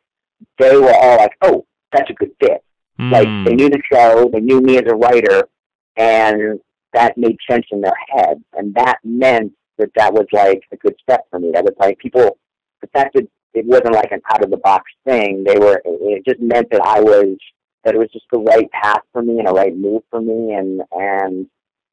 [0.60, 2.64] they were all like, oh, that's a good fit.
[3.00, 3.12] Mm.
[3.12, 5.48] Like they knew the show, they knew me as a writer,
[5.96, 6.60] and
[6.94, 10.96] that made sense in their head, and that meant that that was like a good
[11.02, 11.52] step for me.
[11.54, 12.38] That was like people,
[12.82, 15.44] the fact that it wasn't like an out of the box thing.
[15.44, 15.82] They were.
[15.84, 17.38] It just meant that I was
[17.84, 20.54] that it was just the right path for me and a right move for me,
[20.54, 21.48] and and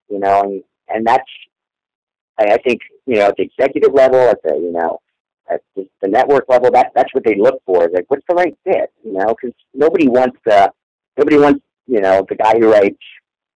[0.08, 1.30] you know, and and that's
[2.38, 5.00] I, I think you know at the executive level, at the you know
[5.50, 7.88] at the, the network level, that that's what they look for.
[7.92, 8.92] Like, what's the right fit?
[9.04, 10.70] You know, because nobody wants the
[11.16, 13.02] nobody wants you know the guy who writes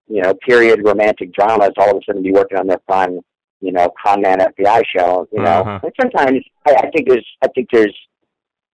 [0.08, 3.20] you know period romantic dramas all of a sudden be working on their fun
[3.62, 5.28] you know con man FBI show.
[5.32, 5.80] You know, uh-huh.
[5.84, 7.96] and sometimes I, I think there's I think there's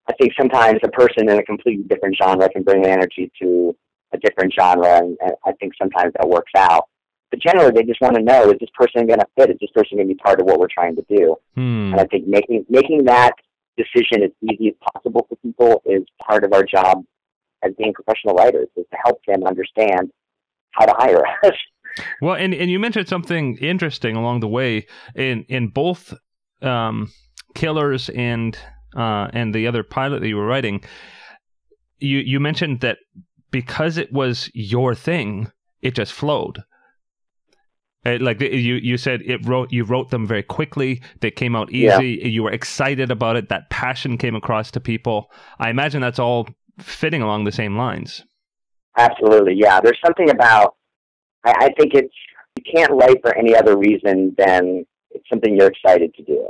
[0.07, 3.75] I think sometimes a person in a completely different genre can bring energy to
[4.13, 6.87] a different genre, and, and I think sometimes that works out.
[7.31, 9.49] But generally, they just want to know: is this person going to fit?
[9.49, 11.35] Is this person going to be part of what we're trying to do?
[11.55, 11.91] Hmm.
[11.91, 13.33] And I think making making that
[13.77, 17.03] decision as easy as possible for people is part of our job
[17.63, 20.11] as being professional writers, is to help them understand
[20.71, 21.55] how to hire us.
[22.21, 26.13] Well, and, and you mentioned something interesting along the way in in both
[26.61, 27.11] um,
[27.53, 28.57] Killers and
[28.95, 30.83] uh, and the other pilot that you were writing.
[31.99, 32.97] You you mentioned that
[33.51, 35.51] because it was your thing,
[35.81, 36.63] it just flowed.
[38.05, 39.71] It, like you, you said, it wrote.
[39.71, 41.01] You wrote them very quickly.
[41.21, 42.19] They came out easy.
[42.21, 42.27] Yeah.
[42.27, 43.47] You were excited about it.
[43.47, 45.31] That passion came across to people.
[45.59, 48.23] I imagine that's all fitting along the same lines.
[48.97, 49.79] Absolutely, yeah.
[49.79, 50.75] There's something about.
[51.43, 52.13] I, I think it's
[52.55, 56.49] you can't write for any other reason than it's something you're excited to do.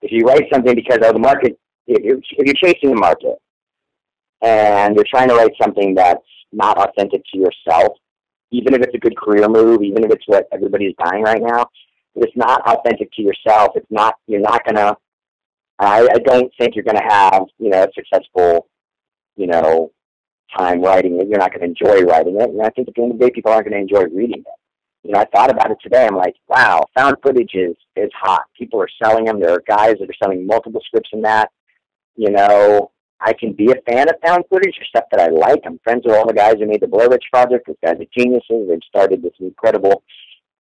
[0.00, 3.36] If you write something because oh the market, if you're, if you're chasing the market
[4.40, 6.20] and you're trying to write something that's
[6.52, 7.96] not authentic to yourself,
[8.50, 11.62] even if it's a good career move, even if it's what everybody's buying right now,
[12.14, 14.96] if it's not authentic to yourself, it's not you're not gonna.
[15.78, 18.68] I, I don't think you're gonna have you know a successful,
[19.36, 19.92] you know,
[20.56, 21.28] time writing it.
[21.28, 23.32] You're not gonna enjoy writing it, and I think at the end of the day,
[23.32, 24.46] people aren't gonna enjoy reading it.
[25.02, 26.06] You know, I thought about it today.
[26.06, 28.42] I'm like, wow, found footage is is hot.
[28.56, 29.40] People are selling them.
[29.40, 31.50] There are guys that are selling multiple scripts in that.
[32.16, 35.60] You know, I can be a fan of found footage or stuff that I like.
[35.64, 37.66] I'm friends with all the guys who made the Blair Witch Project.
[37.66, 38.68] Those guys are geniuses.
[38.68, 40.02] They've started this incredible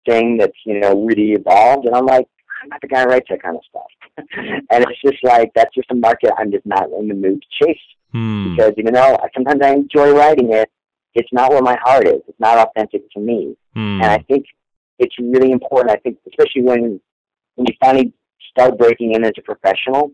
[0.06, 1.86] thing that's, you know, really evolved.
[1.86, 2.26] And I'm like,
[2.62, 4.26] I'm not the guy who writes that kind of stuff.
[4.70, 7.66] and it's just like, that's just a market I'm just not in the mood to
[7.66, 7.78] chase.
[8.12, 8.50] Hmm.
[8.50, 10.70] Because even though sometimes I enjoy writing it,
[11.14, 12.20] it's not where my heart is.
[12.28, 13.56] It's not authentic to me.
[13.74, 14.00] Hmm.
[14.02, 14.46] And I think
[14.98, 15.90] it's really important.
[15.90, 17.00] I think, especially when,
[17.54, 18.12] when you finally
[18.50, 20.12] start breaking in as a professional,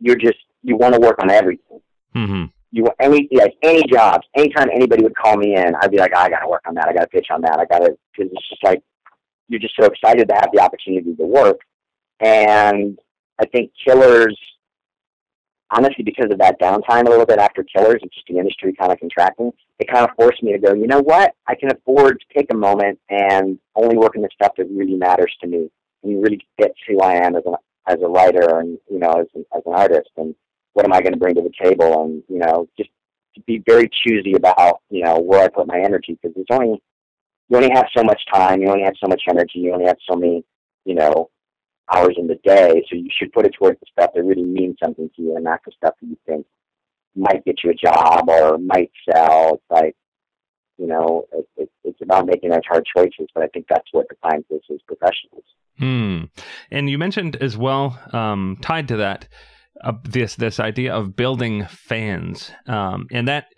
[0.00, 1.80] you're just you want to work on everything.
[2.14, 2.44] Mm-hmm.
[2.72, 4.26] You want any like any jobs.
[4.36, 6.74] Anytime anybody would call me in, I'd be like, oh, I got to work on
[6.74, 6.88] that.
[6.88, 7.58] I got to pitch on that.
[7.58, 8.82] I got to because it's just like
[9.48, 11.60] you're just so excited to have the opportunity to work.
[12.20, 12.98] And
[13.38, 14.36] I think Killers,
[15.70, 18.92] honestly, because of that downtime a little bit after Killers and just the industry kind
[18.92, 21.34] of contracting, it kind of forced me to go, you know what?
[21.46, 24.96] I can afford to take a moment and only work on the stuff that really
[24.96, 25.70] matters to me
[26.02, 27.54] and really gets who I am as an
[27.88, 30.34] as a writer and you know as as an artist and
[30.72, 32.90] what am I going to bring to the table and you know just
[33.46, 36.82] be very choosy about you know where I put my energy because there's only
[37.48, 39.98] you only have so much time you only have so much energy you only have
[40.08, 40.44] so many
[40.84, 41.30] you know
[41.92, 44.76] hours in the day so you should put it towards the stuff that really means
[44.82, 46.46] something to you and not the stuff that you think
[47.14, 49.96] might get you a job or might sell it's like
[50.78, 54.08] you know it, it, it's about making those hard choices but I think that's what
[54.08, 55.44] defines us as professionals.
[55.78, 56.24] Hmm.
[56.70, 59.28] And you mentioned as well, um, tied to that,
[59.84, 63.48] uh, this this idea of building fans, um, and that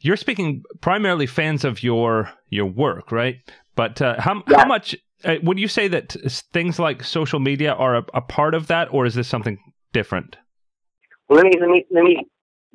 [0.00, 3.36] you're speaking primarily fans of your your work, right?
[3.76, 4.58] But uh, how yeah.
[4.58, 6.16] how much uh, would you say that
[6.52, 9.58] things like social media are a, a, part of that, or is this something
[9.92, 10.36] different?
[11.28, 12.26] Well, let me let me let me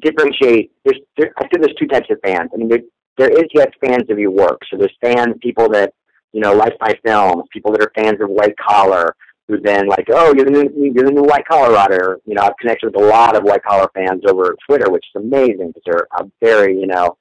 [0.01, 0.71] differentiate.
[0.84, 2.49] There's there, I think there's two types of fans.
[2.53, 2.81] I mean, there,
[3.17, 4.62] there is yes fans of your work.
[4.69, 5.93] So there's fans, people that
[6.36, 9.15] you know, Life by Films, people that are fans of White Collar,
[9.47, 12.19] who then like, oh, you're the new, you're the new White Collar writer.
[12.25, 15.21] You know, I've connected with a lot of White Collar fans over Twitter, which is
[15.23, 17.17] amazing because they're a very, you know,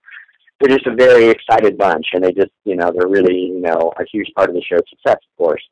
[0.64, 3.92] they're just a very excited bunch, and they just, you know, they're really, you know,
[3.98, 5.62] a huge part of the show's success, of course.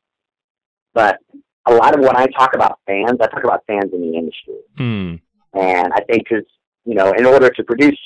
[0.93, 1.17] But
[1.65, 4.59] a lot of what I talk about fans, I talk about fans in the industry,
[4.77, 5.21] mm.
[5.53, 6.45] and I think because
[6.85, 7.97] you know, in order to produce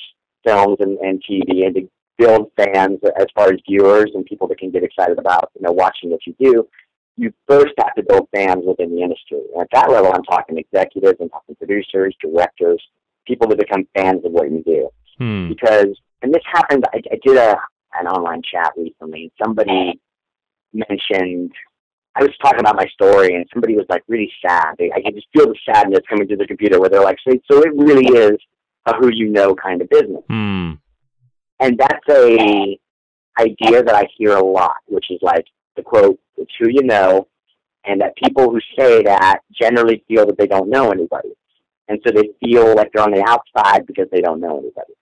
[0.46, 4.58] films and, and TV and to build fans as far as viewers and people that
[4.58, 6.66] can get excited about you know watching what you do.
[7.16, 9.40] you first have to build fans within the industry.
[9.52, 12.82] And at that level, I'm talking executives, I'm talking producers, directors,
[13.26, 14.88] people that become fans of what you do.
[15.18, 15.48] Hmm.
[15.48, 17.56] Because, and this happened, I, I did a
[17.94, 19.32] an online chat recently.
[19.42, 20.00] Somebody
[20.72, 21.52] mentioned,
[22.14, 24.74] I was talking about my story, and somebody was like really sad.
[24.78, 27.34] They, I could just feel the sadness coming through the computer where they're like, so,
[27.50, 28.36] so it really is
[28.86, 30.22] a who you know kind of business.
[30.28, 30.72] Hmm.
[31.60, 32.78] And that's a
[33.40, 37.28] idea that I hear a lot, which is like the quote, it's who you know,
[37.84, 41.30] and that people who say that generally feel that they don't know anybody.
[41.88, 44.92] And so they feel like they're on the outside because they don't know anybody.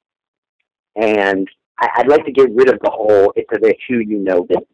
[0.96, 4.42] And I, I'd like to get rid of the whole it's a who you know
[4.44, 4.66] business.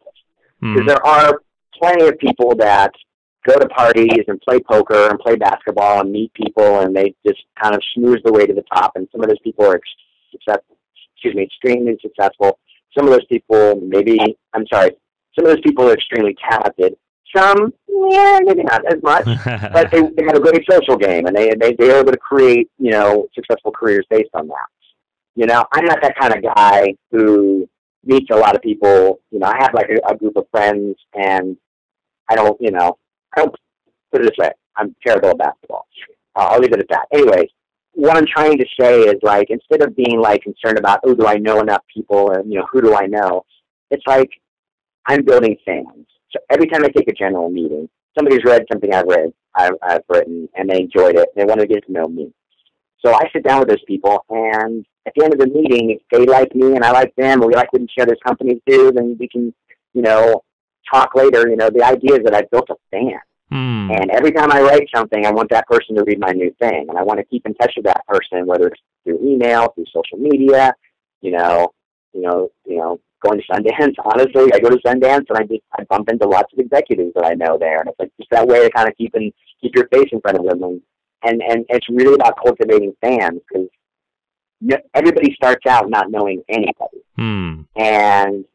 [0.61, 0.87] Because Hmm.
[0.87, 1.41] there are
[1.77, 2.91] plenty of people that
[3.45, 7.43] go to parties and play poker and play basketball and meet people and they just
[7.61, 8.93] kind of schmooze their way to the top.
[8.95, 9.89] And some of those people are ex-
[10.31, 10.77] successful,
[11.15, 12.57] excuse me, extremely successful.
[12.97, 14.17] Some of those people, maybe,
[14.53, 14.91] I'm sorry,
[15.35, 16.95] some of those people are extremely talented.
[17.35, 19.25] Some, yeah, maybe not as much.
[19.73, 22.69] But they, they have a great social game and they, they, they're able to create,
[22.77, 24.67] you know, successful careers based on that.
[25.35, 27.67] You know, I'm not that kind of guy who
[28.03, 29.19] meets a lot of people.
[29.31, 31.57] You know, I have like a, a group of friends and
[32.29, 32.97] I don't, you know,
[33.35, 33.55] I don't
[34.11, 34.51] put it this way.
[34.75, 35.87] I'm terrible at basketball.
[36.35, 37.07] Uh, I'll leave it at that.
[37.13, 37.49] Anyways,
[37.93, 41.27] what I'm trying to say is like instead of being like concerned about oh do
[41.27, 43.45] I know enough people and you know who do I know,
[43.91, 44.29] it's like
[45.05, 46.07] I'm building fans.
[46.31, 50.01] So every time I take a general meeting, somebody's read something I've read, I've, I've
[50.09, 51.29] written, and they enjoyed it.
[51.35, 52.33] They want to get to know me.
[53.05, 56.01] So I sit down with those people, and at the end of the meeting, if
[56.11, 58.91] they like me and I like them, and we like what each other's companies do,
[58.91, 59.53] then we can,
[59.93, 60.43] you know,
[60.91, 61.49] talk later.
[61.49, 63.19] You know, the idea is that I've built a fan.
[63.49, 63.91] Hmm.
[63.91, 66.87] And every time I write something, I want that person to read my new thing,
[66.89, 69.85] and I want to keep in touch with that person, whether it's through email, through
[69.93, 70.73] social media,
[71.21, 71.73] you know,
[72.13, 73.95] you know, you know, going to Sundance.
[74.05, 77.25] Honestly, I go to Sundance and I just I bump into lots of executives that
[77.25, 79.75] I know there, and it's like just that way to kind of keep in, keep
[79.75, 80.81] your face in front of them, and
[81.23, 83.67] and and it's really about cultivating fans because
[84.93, 87.03] everybody starts out not knowing anybody.
[87.17, 87.61] Hmm.
[87.75, 88.45] And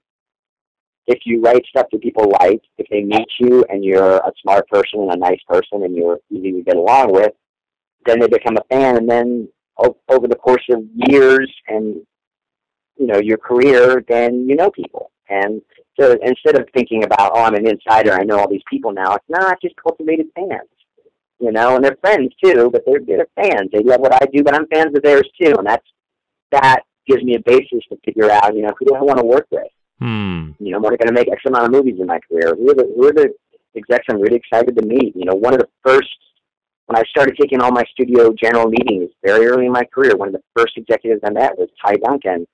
[1.07, 4.69] if you write stuff that people like, if they meet you and you're a smart
[4.69, 7.33] person and a nice person and you're easy to get along with,
[8.05, 8.97] then they become a fan.
[8.97, 11.97] And then o- over the course of years and
[12.97, 15.11] you know your career, then you know people.
[15.31, 15.63] And
[15.99, 19.15] so instead of thinking about oh I'm an insider, I know all these people now.
[19.15, 20.69] It's not just cultivated fans.
[21.41, 23.71] You know, and they're friends too, but they're they're fans.
[23.73, 25.87] They love what I do, but I'm fans of theirs too, and that's
[26.53, 29.25] that gives me a basis to figure out, you know, who do I want to
[29.25, 29.67] work with?
[30.01, 30.53] Hmm.
[30.59, 32.55] You know, I'm I going to make X amount of movies in my career?
[32.55, 33.35] Who are the who are the
[33.75, 35.15] execs I'm really excited to meet?
[35.17, 36.09] You know, one of the first
[36.87, 40.29] when I started taking all my studio general meetings very early in my career, one
[40.29, 42.47] of the first executives I met was Ty Duncan,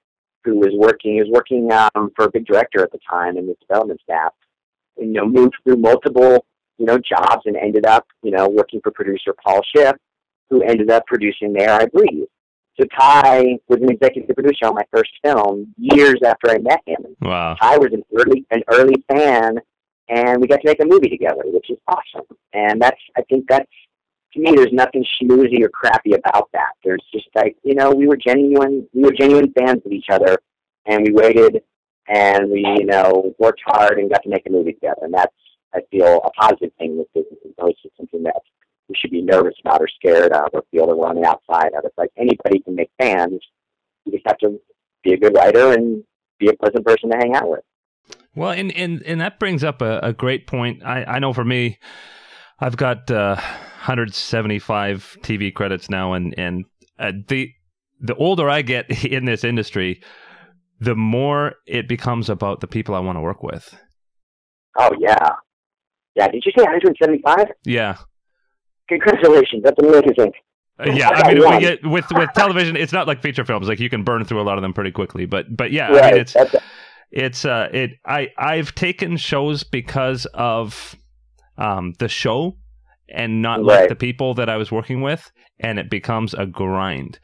[0.45, 3.47] who was working he was working um, for a big director at the time in
[3.47, 4.33] the development staff.
[4.97, 6.47] And, you know, moved through multiple
[6.79, 9.97] you know jobs and ended up you know working for producer Paul Schiff,
[10.51, 12.27] who ended up producing The Air I Breathe.
[12.79, 17.05] So Ty was an executive producer on my first film years after I met him.
[17.21, 17.57] Wow.
[17.61, 19.59] I was an early an early fan,
[20.09, 22.27] and we got to make a movie together, which is awesome.
[22.53, 23.71] And that's I think that's
[24.35, 26.73] to me, there's nothing schmoozy or crappy about that.
[26.83, 30.39] There's just like you know, we were genuine we were genuine fans of each other,
[30.87, 31.63] and we waited
[32.09, 35.03] and we you know worked hard and got to make a movie together.
[35.03, 35.33] And that's
[35.75, 37.83] I feel a positive thing with business as opposed
[38.95, 41.09] to something that we should be nervous about or scared of or feel that we're
[41.09, 41.85] on the outside of.
[41.85, 43.41] It's like anybody can make fans.
[44.05, 44.61] You just have to
[45.03, 46.05] be a good writer and
[46.39, 47.61] be a pleasant person to hang out with.
[48.35, 50.83] Well, and and and that brings up a, a great point.
[50.85, 51.79] I I know for me,
[52.61, 56.65] I've got uh, 175 TV credits now, and and
[56.99, 57.53] uh, the
[58.01, 60.03] the older I get in this industry,
[60.81, 63.75] the more it becomes about the people I want to work with.
[64.77, 65.31] Oh yeah,
[66.15, 66.29] yeah.
[66.29, 67.47] Did you say 175?
[67.65, 67.97] Yeah.
[68.88, 70.33] Congratulations, that's amazing.
[70.79, 73.68] Uh, yeah, I I mean, we get, with with television, it's not like feature films.
[73.68, 75.25] Like you can burn through a lot of them pretty quickly.
[75.25, 76.55] But but yeah, I mean, it's that's,
[77.12, 80.97] it's uh it I I've taken shows because of
[81.57, 82.57] um the show
[83.09, 87.20] and not like the people that I was working with, and it becomes a grind.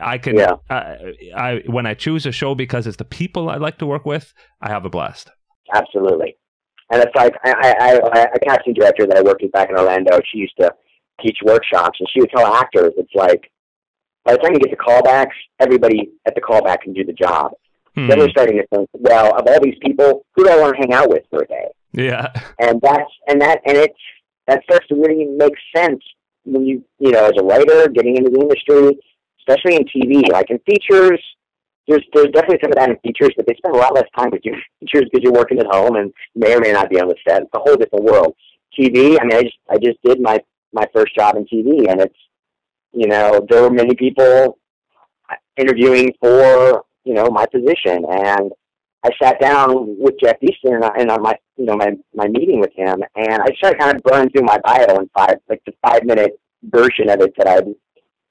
[0.00, 0.56] I can Yeah.
[0.68, 0.96] uh,
[1.34, 4.34] I when I choose a show because it's the people I like to work with,
[4.60, 5.30] I have a blast.
[5.72, 6.36] absolutely.
[6.92, 9.76] And it's like I, I, I, a casting director that I worked with back in
[9.76, 10.20] Orlando.
[10.30, 10.72] She used to
[11.20, 13.50] teach workshops, and she would tell actors, "It's like
[14.24, 17.52] by the time you get to callbacks, everybody at the callback can do the job."
[17.94, 18.08] Hmm.
[18.08, 20.80] Then we're starting to think, well, of all these people, who do I want to
[20.80, 21.68] hang out with for a day?
[21.92, 23.98] Yeah, and that's and that and it's
[24.46, 26.02] that starts to really make sense
[26.44, 28.98] when you you know as a writer getting into the industry,
[29.40, 30.30] especially in TV.
[30.30, 31.20] Like in features,
[31.88, 34.30] there's there's definitely some of that in features, but they spend a lot less time
[34.30, 37.08] with your features because you're working at home and may or may not be on
[37.08, 37.42] the set.
[37.42, 38.34] It's a whole different world.
[38.78, 39.18] TV.
[39.20, 40.38] I mean, I just I just did my
[40.72, 42.18] my first job in TV, and it's
[42.92, 44.58] you know there were many people
[45.56, 48.52] interviewing for you know my position, and
[49.04, 52.28] I sat down with Jeff Eastin and, I, and on my you know my my
[52.28, 55.62] meeting with him, and I started kind of burning through my bio in five like
[55.66, 57.74] the five minute version of it that I'd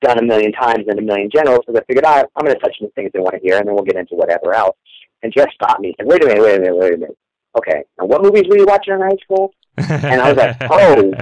[0.01, 1.65] done a million times in a million generals.
[1.65, 3.57] So I figured, oh, I'm going to touch on the things they want to hear,
[3.57, 4.77] and then we'll get into whatever else.
[5.23, 7.17] And Jeff stopped me and said, wait a minute, wait a minute, wait a minute.
[7.57, 9.53] Okay, and what movies were you watching in high school?
[9.77, 11.13] And I was like, oh,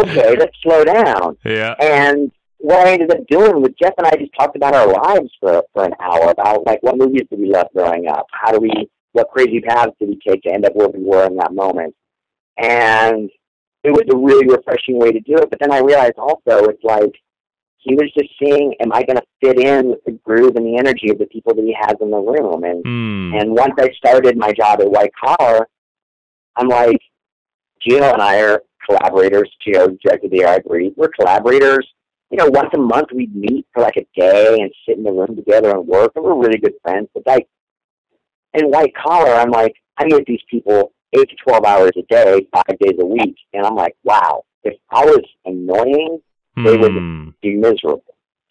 [0.00, 1.36] okay, let's slow down.
[1.44, 1.74] Yeah.
[1.80, 5.30] And what I ended up doing with Jeff and I just talked about our lives
[5.40, 8.26] for for an hour about like what movies did we love growing up?
[8.32, 11.26] How do we what crazy paths did we take to end up where we were
[11.26, 11.94] in that moment?
[12.56, 13.30] And
[13.84, 15.50] it was a really refreshing way to do it.
[15.50, 17.12] But then I realized also it's like
[17.78, 20.76] he was just seeing, am I going to fit in with the groove and the
[20.78, 22.64] energy of the people that he has in the room?
[22.64, 23.40] And Mm.
[23.40, 25.68] and once I started my job at White Collar,
[26.56, 27.00] I'm like,
[27.86, 29.50] Jieho and I are collaborators.
[29.64, 30.92] Gino directed the I Breathe.
[30.96, 31.86] We're collaborators.
[32.30, 35.12] You know, once a month we'd meet for like a day and sit in the
[35.12, 37.08] room together and work, and we're really good friends.
[37.14, 37.48] But like
[38.54, 42.46] in White Collar, I'm like, I meet these people eight to twelve hours a day,
[42.52, 46.20] five days a week, and I'm like, wow, if I was annoying,
[46.56, 47.34] they would- Mm.
[47.40, 48.02] be miserable.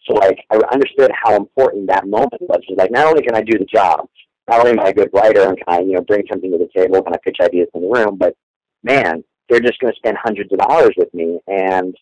[0.06, 2.60] So like I understood how important that moment was.
[2.66, 4.08] It's like not only can I do the job,
[4.48, 6.58] not only am I a good writer and can I, you know, bring something to
[6.58, 8.34] the table, can I pitch ideas in the room, but
[8.82, 11.94] man, they're just gonna spend hundreds of dollars with me and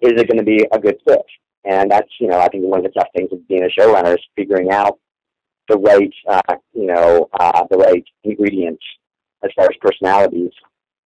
[0.00, 1.24] is it gonna be a good fit?
[1.64, 4.14] And that's, you know, I think one of the tough things of being a showrunner
[4.14, 4.98] is figuring out
[5.68, 8.82] the right uh, you know, uh the right ingredients
[9.44, 10.52] as far as personalities.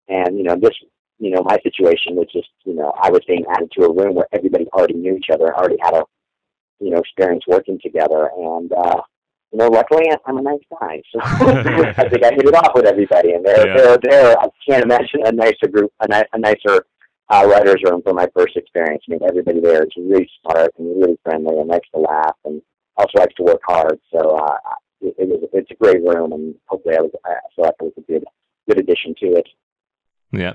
[0.09, 0.74] And, you know, this
[1.18, 4.14] you know, my situation was just, you know, I was being added to a room
[4.14, 6.04] where everybody already knew each other, already had a,
[6.80, 8.30] you know, experience working together.
[8.37, 9.00] And, uh,
[9.54, 11.00] you know, luckily I'm a nice guy.
[11.12, 13.32] So I think I hit it off with everybody.
[13.34, 13.76] And they're, Yeah.
[13.76, 16.84] they're, they're, I can't imagine a nicer group, a, ni- a nicer
[17.30, 19.04] uh, writer's room for my first experience.
[19.08, 22.60] I mean, everybody there is really smart and really friendly and likes to laugh and
[22.96, 23.98] also likes to work hard.
[24.12, 24.56] So, uh,
[25.00, 27.84] it, it was, it's a great room and hopefully I was, I feel like it
[27.84, 28.24] was a good,
[28.68, 29.48] good addition to it.
[30.32, 30.54] Yeah,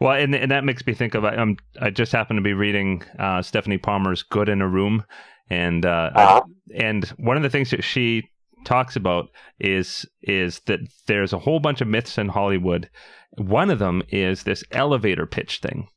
[0.00, 3.04] well, and and that makes me think of um, I just happened to be reading
[3.16, 5.04] uh, Stephanie Palmer's "Good in a Room,"
[5.48, 6.40] and uh, Uh-huh.
[6.74, 8.28] and one of the things that she
[8.64, 12.88] talks about is is that there's a whole bunch of myths in Hollywood.
[13.36, 15.88] One of them is this elevator pitch thing.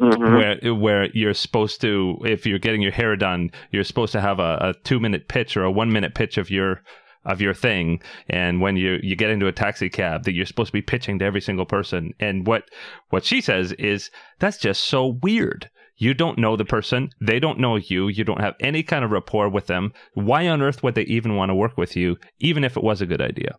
[0.00, 0.36] Mhm.
[0.36, 4.40] where where you're supposed to if you're getting your hair done you're supposed to have
[4.40, 6.82] a, a two minute pitch or a one minute pitch of your
[7.24, 10.68] of your thing and when you you get into a taxi cab that you're supposed
[10.68, 12.64] to be pitching to every single person and what
[13.10, 15.70] what she says is that's just so weird
[16.02, 19.10] you don't know the person they don't know you you don't have any kind of
[19.10, 22.64] rapport with them why on earth would they even want to work with you even
[22.64, 23.52] if it was a good idea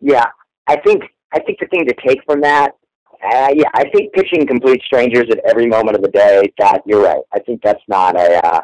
[0.00, 0.26] Yeah,
[0.66, 2.72] I think I think the thing to take from that,
[3.24, 6.52] uh, yeah, I think pitching complete strangers at every moment of the day.
[6.58, 7.22] That you're right.
[7.32, 8.60] I think that's not a uh,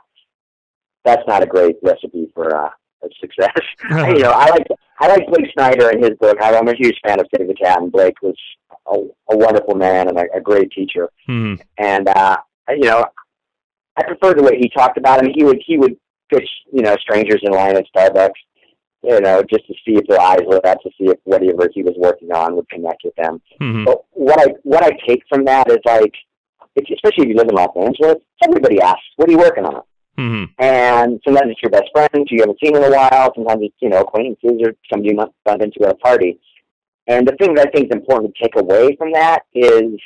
[1.04, 2.68] that's not a great recipe for uh,
[3.02, 3.56] of success.
[3.90, 4.66] you know, I like
[5.00, 6.36] I like Blake Snyder and his book.
[6.42, 8.36] I'm a huge fan of Save the Cat, and Blake was
[8.86, 8.96] a,
[9.32, 11.08] a wonderful man and a, a great teacher.
[11.26, 11.54] Hmm.
[11.78, 12.36] And uh,
[12.68, 13.04] you know,
[13.96, 15.32] I prefer the way he talked about him.
[15.34, 15.96] He would he would
[16.32, 18.30] pitch you know strangers in line at Starbucks,
[19.02, 21.82] you know, just to see if their eyes lit up, to see if whatever he
[21.82, 23.40] was working on would connect with them.
[23.60, 23.84] Hmm.
[23.84, 26.14] But what I what I take from that is like,
[26.76, 29.82] if, especially if you live in Los Angeles, everybody asks, "What are you working on?"
[30.16, 30.44] Hmm.
[30.58, 33.32] And sometimes it's your best friend who you haven't seen in a while.
[33.34, 36.38] Sometimes it's you know acquaintances or somebody you must bump into at a party.
[37.06, 39.98] And the thing that I think is important to take away from that is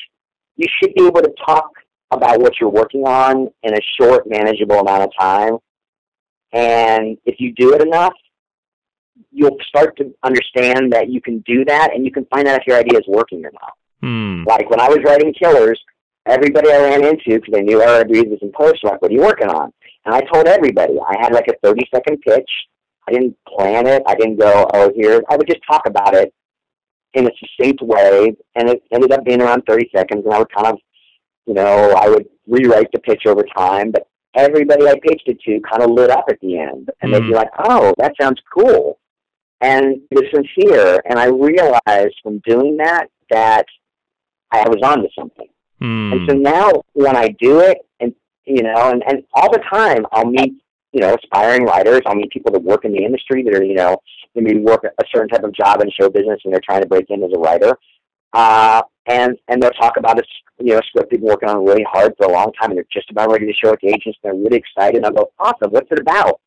[0.56, 1.70] you should be able to talk
[2.10, 5.58] about what you're working on in a short, manageable amount of time.
[6.52, 8.14] And if you do it enough,
[9.30, 12.66] you'll start to understand that you can do that, and you can find out if
[12.66, 13.72] your idea is working or not.
[14.00, 14.44] Hmm.
[14.46, 15.80] Like when I was writing Killers,
[16.26, 19.10] everybody I ran into, because they knew Air I Breathe was in post, like, what
[19.10, 19.72] are you working on?
[20.04, 20.94] And I told everybody.
[21.06, 22.50] I had like a 30 second pitch.
[23.08, 24.02] I didn't plan it.
[24.06, 25.22] I didn't go, oh, here.
[25.28, 26.32] I would just talk about it
[27.14, 30.52] in a succinct way, and it ended up being around 30 seconds, and I would
[30.52, 30.78] kind of,
[31.46, 35.60] you know, I would rewrite the pitch over time, but everybody I pitched it to
[35.60, 37.34] kind of lit up at the end, and they'd be Mm.
[37.36, 38.98] like, oh, that sounds cool.
[39.60, 43.66] And it was sincere, and I realized from doing that that
[44.50, 45.48] I was onto something.
[45.80, 46.12] Hmm.
[46.12, 48.14] And so now when I do it, and
[48.44, 50.54] you know, and, and all the time I'll meet,
[50.92, 52.02] you know, aspiring writers.
[52.06, 53.96] I'll meet people that work in the industry that are, you know,
[54.34, 56.88] they maybe work a certain type of job in show business and they're trying to
[56.88, 57.76] break in as a writer.
[58.34, 60.26] Uh, and and they'll talk about a s-
[60.58, 62.86] you know script they've been working on really hard for a long time and they're
[62.92, 64.18] just about ready to show it to agents.
[64.22, 64.96] And they're really excited.
[64.96, 66.40] And I'll go, awesome, what's it about?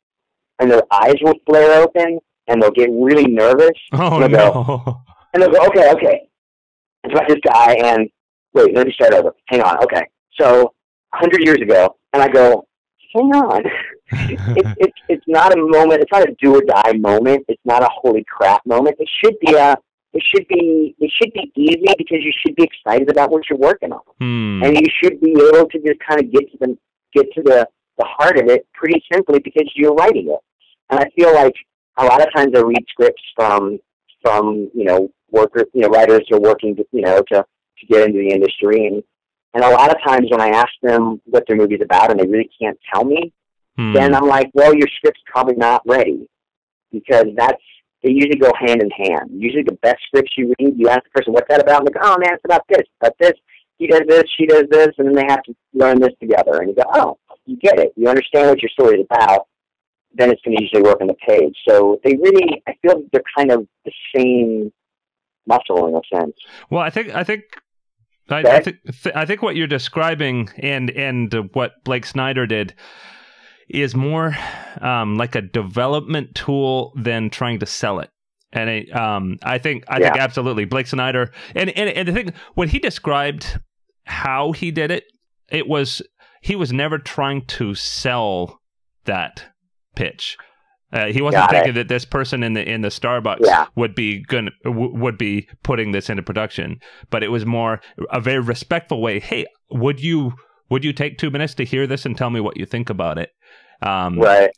[0.59, 5.01] And their eyes will flare open and they'll get really nervous oh gonna no
[5.33, 6.29] and they'll go, okay, okay.
[7.03, 8.09] It's about this guy, and
[8.53, 9.33] wait, let me start over.
[9.47, 9.77] Hang on.
[9.83, 10.03] Okay.
[10.39, 10.73] So,
[11.13, 12.67] a hundred years ago, and I go,
[13.13, 13.63] hang on.
[14.11, 17.45] it's, it's, it's not a moment, it's not a do or die moment.
[17.47, 18.95] It's not a holy crap moment.
[18.99, 19.77] It should be a,
[20.17, 23.59] it should be, it should be easy because you should be excited about what you're
[23.59, 24.01] working on.
[24.19, 24.63] Hmm.
[24.63, 26.77] And you should be able to just kind of get to the,
[27.13, 30.39] get to the, the heart of it pretty simply because you're writing it.
[30.89, 31.55] And I feel like
[31.97, 33.79] a lot of times I read scripts from,
[34.21, 37.45] from, you know, workers, you know, writers who are working, to, you know, to,
[37.79, 38.87] to get into the industry.
[38.87, 39.03] And,
[39.53, 42.27] and a lot of times when I ask them what their movie's about and they
[42.27, 43.33] really can't tell me,
[43.77, 43.93] Hmm.
[43.93, 46.27] then I'm like, well, your script's probably not ready
[46.91, 47.61] because that's
[48.03, 49.29] they usually go hand in hand.
[49.31, 51.91] Usually, the best scripts you read, you ask the person, "What's that about?" And they
[51.91, 53.33] go, "Oh man, it's about this, about this."
[53.77, 56.61] He does this, she does this, and then they have to learn this together.
[56.61, 57.93] And you go, "Oh, you get it.
[57.95, 59.47] You understand what your story is about."
[60.13, 61.55] Then it's going to usually work on the page.
[61.67, 64.71] So they really, I feel they're kind of the same
[65.45, 66.35] muscle in a sense.
[66.69, 67.43] Well, I think I think
[68.29, 72.73] I, I think th- I think what you're describing and and what Blake Snyder did
[73.69, 74.35] is more
[74.81, 78.09] um, like a development tool than trying to sell it.
[78.53, 82.33] And it, um, I think I think absolutely Blake Snyder and, and and the thing
[82.55, 83.59] when he described
[84.05, 85.03] how he did it,
[85.49, 86.01] it was
[86.41, 88.59] he was never trying to sell
[89.05, 89.43] that
[89.95, 90.37] pitch.
[90.93, 91.55] Uh, he wasn't Got it.
[91.57, 93.65] thinking that this person in the in the Starbucks Yeah.
[93.75, 98.21] would be going w- would be putting this into production, but it was more a
[98.21, 99.19] very respectful way.
[99.19, 100.31] Hey, would you
[100.69, 103.17] would you take two minutes to hear this and tell me what you think about
[103.17, 103.31] it?
[103.81, 104.51] Um, Right.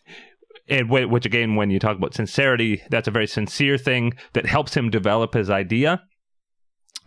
[0.68, 4.76] and which again, when you talk about sincerity, that's a very sincere thing that helps
[4.76, 6.04] him develop his idea.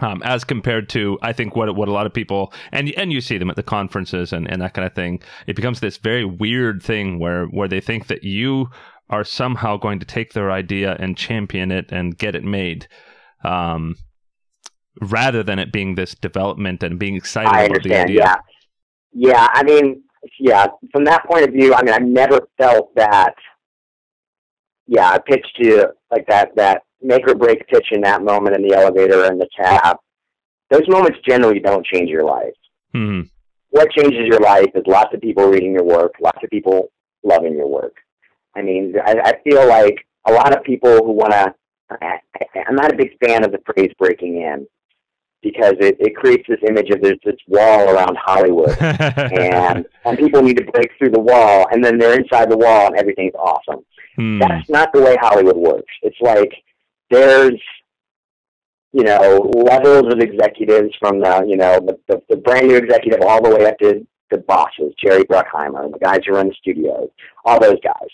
[0.00, 3.20] Um, as compared to, I think what what a lot of people and and you
[3.20, 6.24] see them at the conferences and, and that kind of thing, it becomes this very
[6.24, 8.68] weird thing where where they think that you
[9.10, 12.88] are somehow going to take their idea and champion it and get it made,
[13.44, 13.94] um,
[15.00, 18.16] rather than it being this development and being excited about the idea.
[18.16, 18.36] Yeah,
[19.12, 19.48] yeah.
[19.52, 20.02] I mean,
[20.38, 20.66] yeah.
[20.92, 23.34] From that point of view, I mean, I've never felt that.
[24.86, 26.54] Yeah, I pitched you like that.
[26.56, 29.96] That make or break pitch in that moment in the elevator and the cab.
[30.70, 32.54] Those moments generally don't change your life.
[32.92, 33.22] Hmm.
[33.70, 36.90] What changes your life is lots of people reading your work, lots of people
[37.22, 37.96] loving your work.
[38.54, 39.96] I mean, I, I feel like
[40.26, 41.54] a lot of people who want to.
[42.66, 44.66] I'm not a big fan of the phrase breaking in
[45.42, 50.42] because it, it creates this image of there's this wall around Hollywood and and people
[50.42, 53.84] need to break through the wall and then they're inside the wall and everything's awesome.
[54.16, 54.38] Hmm.
[54.38, 55.92] That's not the way Hollywood works.
[56.02, 56.52] It's like
[57.10, 57.60] there's
[58.92, 63.20] you know levels of executives from the you know the, the, the brand new executive
[63.22, 67.10] all the way up to the bosses, Jerry Bruckheimer, the guys who run the studios,
[67.44, 68.08] all those guys,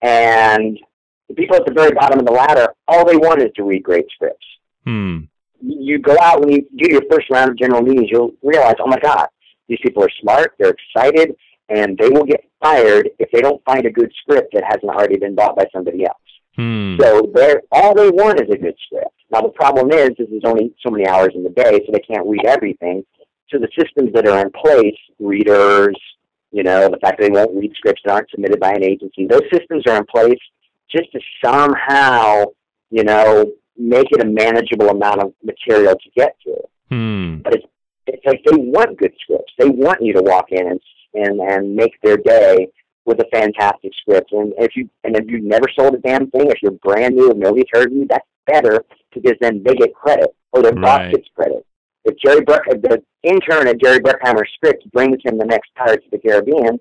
[0.00, 0.78] and
[1.28, 3.82] the people at the very bottom of the ladder, all they want is to read
[3.82, 4.46] great scripts
[4.84, 5.20] Hmm.
[5.62, 8.86] You go out when you do your first round of general meetings, you'll realize, oh
[8.86, 9.28] my God,
[9.68, 11.36] these people are smart, they're excited,
[11.68, 15.16] and they will get fired if they don't find a good script that hasn't already
[15.16, 16.16] been bought by somebody else.
[16.56, 16.96] Hmm.
[17.00, 19.14] So they're all they want is a good script.
[19.30, 22.00] Now the problem is, is there's only so many hours in the day, so they
[22.00, 23.04] can't read everything.
[23.50, 25.96] So the systems that are in place, readers,
[26.50, 29.26] you know, the fact that they won't read scripts that aren't submitted by an agency,
[29.26, 30.38] those systems are in place
[30.90, 32.44] just to somehow,
[32.90, 36.56] you know, make it a manageable amount of material to get to.
[36.88, 37.36] Hmm.
[37.42, 37.66] But it's
[38.06, 39.52] it's like they want good scripts.
[39.58, 40.80] They want you to walk in and
[41.14, 42.68] and and make their day
[43.04, 44.32] with a fantastic script.
[44.32, 47.30] And if you and if you've never sold a damn thing, if you're brand new
[47.30, 51.10] and nobody's heard of you, that's better because then they get credit or their boss
[51.10, 51.66] gets credit.
[52.04, 56.04] If Jerry Bruck, if the intern at Jerry Bruckheimer's script brings him the next Pirates
[56.04, 56.78] of the Caribbean,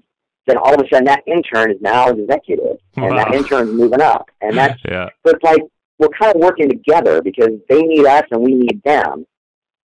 [0.48, 4.02] then all of a sudden that intern is now an executive, and that intern's moving
[4.02, 5.10] up, and that's yeah.
[5.26, 5.62] so it's like
[6.02, 9.26] we're kind of working together because they need us and we need them.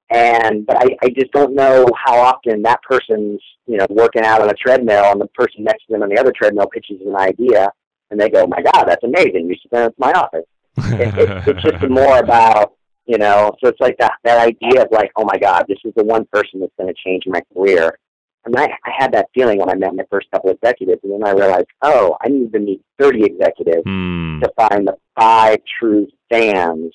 [0.08, 4.40] And but I, I just don't know how often that person's you know working out
[4.40, 7.16] on a treadmill and the person next to them on the other treadmill pitches an
[7.16, 7.70] idea
[8.10, 9.48] and they go, oh my God, that's amazing.
[9.48, 10.46] You should send it to my office.
[10.78, 13.54] It, it, it's just more about you know.
[13.62, 16.26] So it's like that that idea of like, oh my God, this is the one
[16.32, 17.98] person that's going to change my career.
[18.46, 21.12] And I, I had that feeling when I met my first couple of executives, and
[21.12, 24.40] then I realized, oh, I need to meet 30 executives Hmm.
[24.40, 26.92] to find the five true fans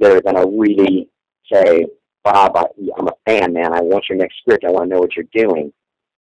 [0.00, 1.08] that are going to really
[1.52, 1.86] say,
[2.24, 2.64] Bob, I,
[2.98, 3.72] I'm a fan, man.
[3.72, 4.64] I want your next script.
[4.64, 5.72] I want to know what you're doing.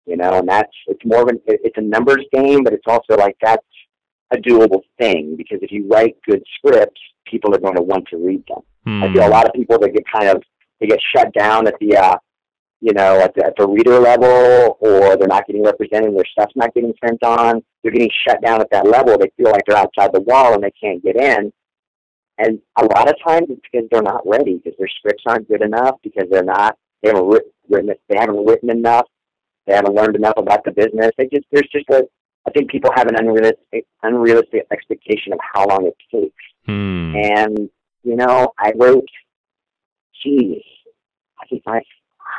[0.05, 3.15] You know, and that's, it's more of an, it's a numbers game, but it's also
[3.15, 3.65] like that's
[4.31, 8.17] a doable thing because if you write good scripts, people are going to want to
[8.17, 8.61] read them.
[8.85, 9.03] Hmm.
[9.03, 10.41] I feel a lot of people that get kind of,
[10.79, 12.17] they get shut down at the, uh,
[12.81, 16.55] you know, at the, at the reader level, or they're not getting represented, their stuff's
[16.55, 17.61] not getting sent on.
[17.83, 19.17] They're getting shut down at that level.
[19.17, 21.51] They feel like they're outside the wall and they can't get in.
[22.37, 25.61] And a lot of times it's because they're not ready, because their scripts aren't good
[25.61, 29.07] enough, because they're not they haven't writ- written they haven't written enough,
[29.67, 31.11] they haven't learned enough about the business.
[31.17, 32.07] They just there's just a
[32.47, 36.43] I think people have an unrealistic unrealistic expectation of how long it takes.
[36.65, 37.13] Hmm.
[37.15, 37.69] And
[38.03, 39.09] you know, I wrote,
[40.23, 40.63] geez,
[41.41, 41.81] I think I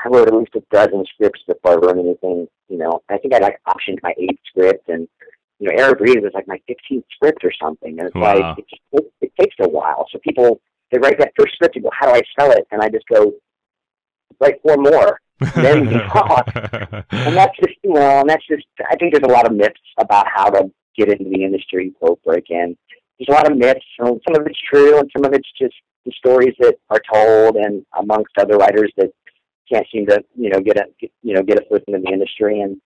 [0.04, 2.48] I wrote at least a dozen scripts before I wrote anything.
[2.68, 5.08] You know, I think I like optioned my eighth script, and
[5.58, 7.98] you know, Air I Breathe is like my 15th script or something.
[7.98, 8.34] And it's Wow.
[8.34, 10.06] like it just it, it takes a while.
[10.10, 10.60] So people
[10.90, 12.66] they write that first script and go, how do I sell it?
[12.72, 13.32] And I just go,
[14.40, 15.20] write four more.
[15.56, 16.48] then you talk.
[16.54, 19.80] And that's just, you know, and that's just, I think there's a lot of myths
[19.98, 22.76] about how to get into the industry, quote, break in.
[23.18, 25.74] There's a lot of myths, and some of it's true, and some of it's just
[26.04, 29.10] the stories that are told, and amongst other writers that
[29.72, 32.12] can't seem to, you know, get a, get, you know, get a foot into the
[32.12, 32.60] industry.
[32.60, 32.76] And,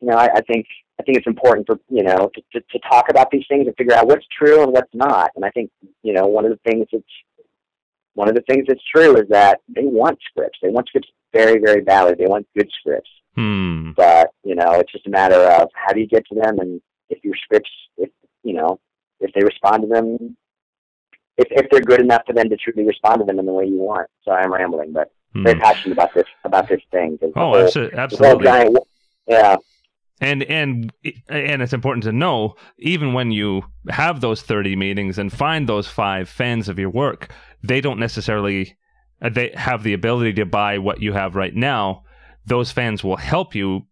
[0.00, 0.66] you know, I, I think,
[1.00, 3.76] I think it's important for, you know, to, to, to talk about these things and
[3.76, 5.30] figure out what's true and what's not.
[5.36, 5.70] And I think,
[6.02, 7.04] you know, one of the things that's,
[8.14, 10.58] one of the things that's true is that they want scripts.
[10.62, 12.14] They want scripts very, very badly.
[12.18, 13.90] They want good scripts Hmm.
[13.92, 16.80] but you know it's just a matter of how do you get to them and
[17.10, 17.68] if your scripts
[17.98, 18.08] if
[18.42, 18.80] you know
[19.20, 20.34] if they respond to them
[21.36, 23.66] if if they're good enough for them to truly respond to them in the way
[23.66, 25.44] you want so i'm rambling but Hmm.
[25.44, 28.44] very passionate about this about this thing Oh, whole- abso- absolutely.
[28.44, 28.78] giant-
[29.26, 29.56] yeah.
[30.20, 30.92] And and
[31.28, 35.86] and it's important to know even when you have those 30 meetings and find those
[35.86, 37.30] five fans of your work
[37.62, 38.76] they don't necessarily
[39.20, 42.02] uh, they have the ability to buy what you have right now.
[42.46, 43.86] Those fans will help you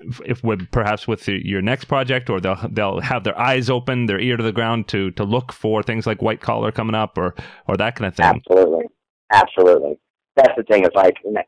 [0.00, 3.70] if- if with perhaps with the, your next project or they'll they'll have their eyes
[3.70, 6.94] open their ear to the ground to to look for things like white collar coming
[6.96, 7.34] up or
[7.68, 8.26] or that kind of thing.
[8.26, 8.84] Absolutely.
[9.32, 9.98] Absolutely
[10.36, 11.38] that's the thing it's like and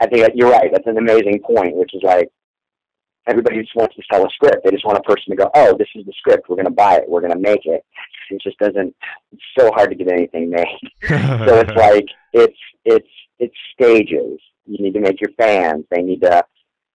[0.00, 2.28] i think that you're right that's an amazing point which is like
[3.28, 5.76] everybody just wants to sell a script they just want a person to go oh
[5.78, 7.84] this is the script we're going to buy it we're going to make it
[8.30, 8.94] it just doesn't
[9.32, 10.78] it's so hard to get anything made
[11.08, 14.40] so it's like it's it's it's stages.
[14.64, 15.84] You need to make your fans.
[15.90, 16.44] They need to,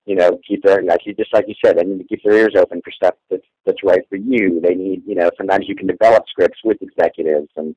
[0.06, 1.78] you know, keep their like you just like you said.
[1.78, 4.60] They need to keep their ears open for stuff that's that's right for you.
[4.62, 7.76] They need, you know, sometimes you can develop scripts with executives and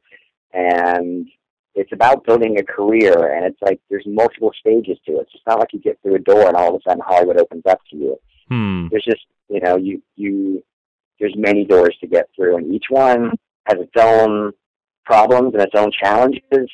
[0.53, 1.29] and
[1.75, 3.35] it's about building a career.
[3.35, 5.23] And it's like there's multiple stages to it.
[5.23, 7.39] It's just not like you get through a door and all of a sudden Hollywood
[7.39, 8.17] opens up to you.
[8.49, 8.89] hmm.
[8.91, 10.63] There's just you know you you
[11.21, 13.33] there's many doors to get through, and each one
[13.67, 14.53] has its own
[15.05, 16.69] problems and its own challenges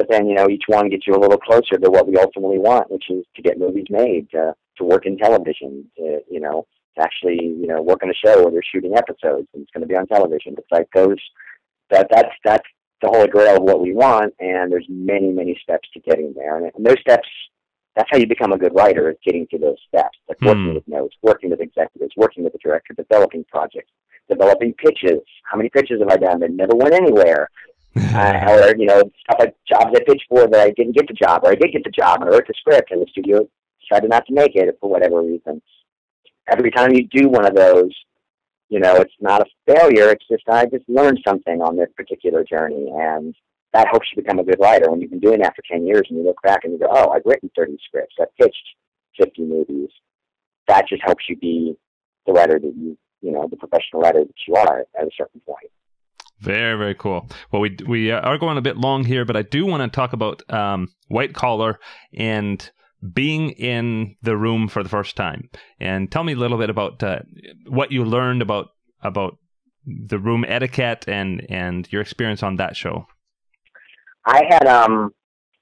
[0.00, 2.56] but then you know each one gets you a little closer to what we ultimately
[2.56, 6.66] want, which is to get movies made, to to work in television, to you know
[6.96, 9.82] to actually you know work on a show where they're shooting episodes and it's going
[9.82, 10.54] to be on television.
[10.56, 11.18] It's like those
[11.90, 12.66] that that's that's
[13.02, 16.56] the holy grail of what we want, and there's many many steps to getting there,
[16.56, 17.28] and, and those steps.
[17.96, 20.74] That's how you become a good writer, is getting to those steps, like working Hmm.
[20.74, 23.90] with notes, working with executives, working with the director, developing projects,
[24.28, 25.20] developing pitches.
[25.42, 27.50] How many pitches have I done that never went anywhere?
[28.14, 31.14] uh, or you know stuff like jobs I pitched for that I didn't get the
[31.14, 33.48] job, or I did get the job, and I wrote the script, and the studio
[33.82, 35.60] decided not to make it for whatever reason.
[36.48, 37.90] Every time you do one of those,
[38.70, 40.10] you know, it's not a failure.
[40.10, 43.34] It's just I just learned something on this particular journey, and
[43.72, 44.90] that helps you become a good writer.
[44.90, 46.88] When you've been doing that for ten years, and you look back and you go,
[46.88, 48.14] "Oh, I've written thirty scripts.
[48.20, 48.68] I've pitched
[49.18, 49.90] fifty movies."
[50.68, 51.76] That just helps you be
[52.26, 55.40] the writer that you, you know, the professional writer that you are at a certain
[55.40, 55.70] point.
[56.38, 57.28] Very, very cool.
[57.50, 60.12] Well, we we are going a bit long here, but I do want to talk
[60.12, 61.80] about um, white collar
[62.14, 62.70] and
[63.12, 65.48] being in the room for the first time.
[65.78, 67.20] And tell me a little bit about uh,
[67.66, 68.68] what you learned about
[69.02, 69.38] about
[69.86, 73.06] the room etiquette and and your experience on that show.
[74.26, 75.10] I had um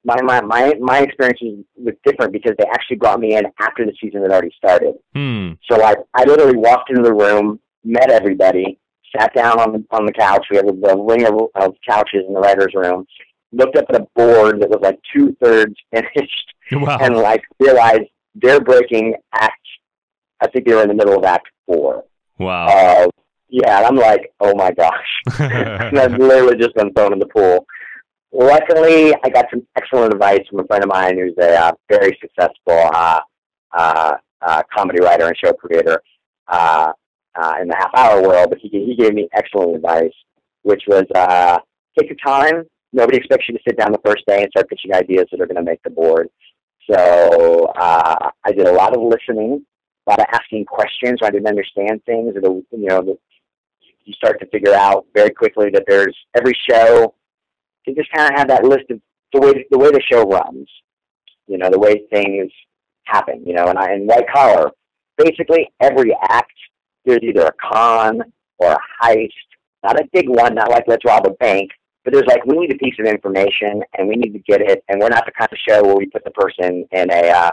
[0.03, 1.39] my my my my experience
[1.75, 4.95] was- different because they actually brought me in after the season had already started.
[5.13, 5.53] Hmm.
[5.69, 8.79] So I I literally walked into the room, met everybody,
[9.17, 10.45] sat down on the on the couch.
[10.51, 13.05] We had a, a ring of, of couches in the writers' room.
[13.51, 16.97] Looked up at a board that was like two thirds finished, Wow.
[17.01, 19.55] and like realized they're breaking act.
[20.41, 22.05] I think they were in the middle of Act Four.
[22.37, 22.67] wow.
[22.67, 23.07] Uh,
[23.49, 25.39] yeah, and I'm like, oh my gosh.
[25.39, 27.65] and I've literally just been thrown in the pool.
[28.31, 32.15] Luckily, I got some excellent advice from a friend of mine who's a uh, very
[32.21, 33.19] successful uh,
[33.75, 35.99] uh, uh, comedy writer and show creator
[36.47, 36.91] uh,
[37.41, 38.49] uh, in the half hour world.
[38.51, 40.13] But he he gave me excellent advice,
[40.61, 41.57] which was uh,
[41.97, 42.65] take your time.
[42.91, 45.45] Nobody expects you to sit down the first day and start pitching ideas that are
[45.45, 46.29] going to make the board.
[46.89, 49.63] So uh, I did a lot of listening,
[50.07, 51.19] a lot of asking questions.
[51.23, 53.17] I didn't understand things, the you know
[54.05, 57.13] you start to figure out very quickly that there's every show.
[57.85, 58.99] You just kind of have that list of
[59.33, 60.67] the way the way the show runs,
[61.47, 62.51] you know, the way things
[63.03, 63.65] happen, you know.
[63.65, 64.71] And I in white collar,
[65.17, 66.53] basically every act
[67.05, 68.21] there's either a con
[68.57, 69.29] or a heist,
[69.83, 71.69] not a big one, not like let's rob a bank,
[72.03, 74.83] but there's like we need a piece of information and we need to get it,
[74.87, 77.51] and we're not the kind of show where we put the person in a uh,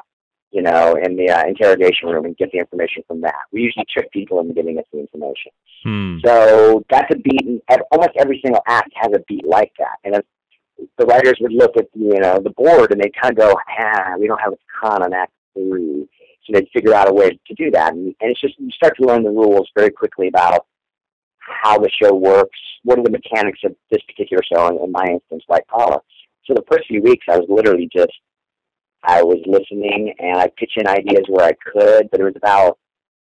[0.56, 3.44] you know, in the uh, interrogation room and get the information from that.
[3.52, 5.52] We usually trick people into giving us the information.
[5.82, 6.18] Hmm.
[6.24, 7.62] So that's a beat.
[7.68, 9.96] And almost every single act has a beat like that.
[10.04, 10.24] And if
[10.98, 14.14] the writers would look at you know the board and they kind of go, ah,
[14.18, 16.08] we don't have a con on act three.
[16.46, 17.92] So they'd figure out a way to do that.
[17.92, 20.64] And, and it's just you start to learn the rules very quickly about
[21.62, 22.58] how the show works.
[22.82, 24.66] What are the mechanics of this particular show?
[24.68, 26.00] And in my instance, White Collar.
[26.44, 28.12] So the first few weeks, I was literally just
[29.02, 32.78] I was listening and I pitch in ideas where I could, but it was about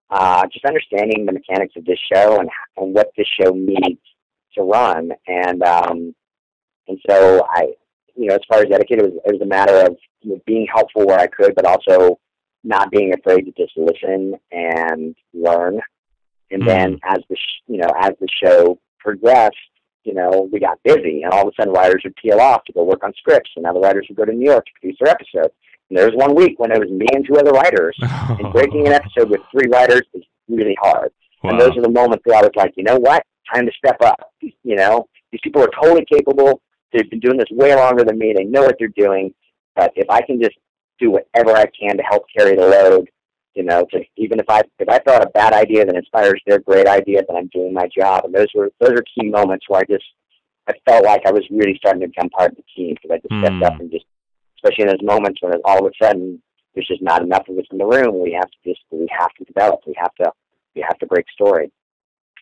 [0.09, 4.01] uh, just understanding the mechanics of this show and and what this show needs
[4.55, 5.11] to run.
[5.28, 6.15] And um,
[6.88, 7.67] and so I,
[8.15, 10.41] you know, as far as etiquette, it was it was a matter of you know,
[10.45, 12.19] being helpful where I could, but also
[12.63, 15.80] not being afraid to just listen and learn.
[16.52, 19.56] And mm then as the sh- you know as the show progressed,
[20.04, 22.74] you know, we got busy, and all of a sudden writers would peel off to
[22.74, 24.97] go work on scripts, and now the writers would go to New York to produce
[24.99, 25.54] their episodes.
[25.89, 28.88] And there was one week when it was me and two other writers, and breaking
[28.88, 31.12] an episode with three writers is really hard.
[31.43, 31.52] Wow.
[31.52, 33.24] And those are the moments where I was like, you know what?
[33.54, 34.32] Time to step up.
[34.41, 36.62] You know, these people are totally capable.
[36.93, 38.34] They've been doing this way longer than me.
[38.36, 39.34] They know what they're doing.
[39.76, 40.56] But if I can just
[40.99, 43.10] do whatever I can to help carry the load,
[43.54, 46.60] you know, to even if I if I thought a bad idea that inspires their
[46.60, 48.26] great idea, then I'm doing my job.
[48.26, 50.06] And those were those are key moments where I just
[50.68, 53.18] I felt like I was really starting to become part of the team because I
[53.18, 53.41] just mm.
[53.41, 54.06] stepped up and just
[54.58, 56.41] especially in those moments when all of a sudden
[56.74, 58.22] there's just not enough of us in the room.
[58.22, 59.82] We have to just we have to develop.
[59.86, 60.32] We have to
[60.76, 61.72] we have to break story.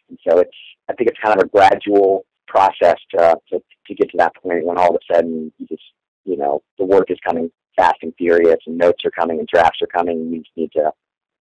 [0.10, 0.58] And so it's
[0.90, 4.66] I think it's kind of a gradual process to to, to get to that point
[4.66, 5.84] when all of a sudden you just
[6.26, 9.82] you know the work is coming fast and furious and notes are coming and drafts
[9.82, 10.20] are coming.
[10.20, 10.92] And you just need to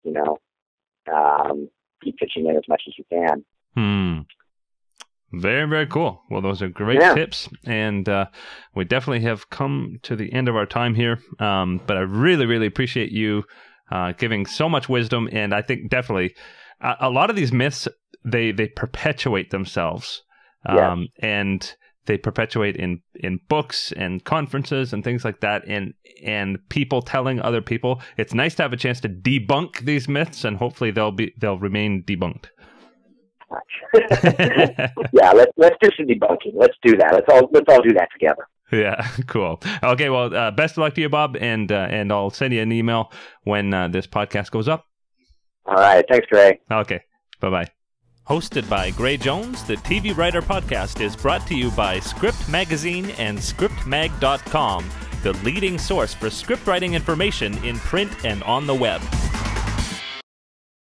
[0.03, 0.37] you know
[1.13, 1.69] um,
[2.03, 3.45] keep pitching in as much as you can.
[3.75, 4.21] Hmm.
[5.33, 6.21] Very, very cool.
[6.29, 7.13] Well, those are great yeah.
[7.13, 7.49] tips.
[7.65, 8.27] And uh,
[8.73, 11.19] we definitely have come to the end of our time here.
[11.39, 13.43] Um, but I really, really appreciate you
[13.91, 15.27] uh, giving so much wisdom.
[15.31, 16.33] And I think definitely
[16.81, 17.87] a, a lot of these myths,
[18.23, 20.23] they, they perpetuate themselves.
[20.65, 21.29] Um, yeah.
[21.29, 21.75] And
[22.07, 25.63] they perpetuate in, in books and conferences and things like that.
[25.67, 25.93] And,
[26.23, 30.43] and people telling other people, it's nice to have a chance to debunk these myths
[30.43, 32.47] and hopefully they'll be, they'll remain debunked.
[33.93, 36.51] yeah, let's let's do some debunking.
[36.53, 37.13] Let's do that.
[37.13, 38.45] Let's all let's all do that together.
[38.71, 39.61] Yeah, cool.
[39.81, 42.61] Okay, well, uh, best of luck to you, Bob, and uh, and I'll send you
[42.61, 43.11] an email
[43.43, 44.85] when uh, this podcast goes up.
[45.65, 46.59] All right, thanks, Gray.
[46.69, 47.01] Okay,
[47.39, 47.71] bye bye.
[48.27, 53.11] Hosted by Gray Jones, the TV Writer Podcast is brought to you by Script Magazine
[53.11, 54.89] and ScriptMag.com,
[55.23, 59.01] the leading source for script writing information in print and on the web.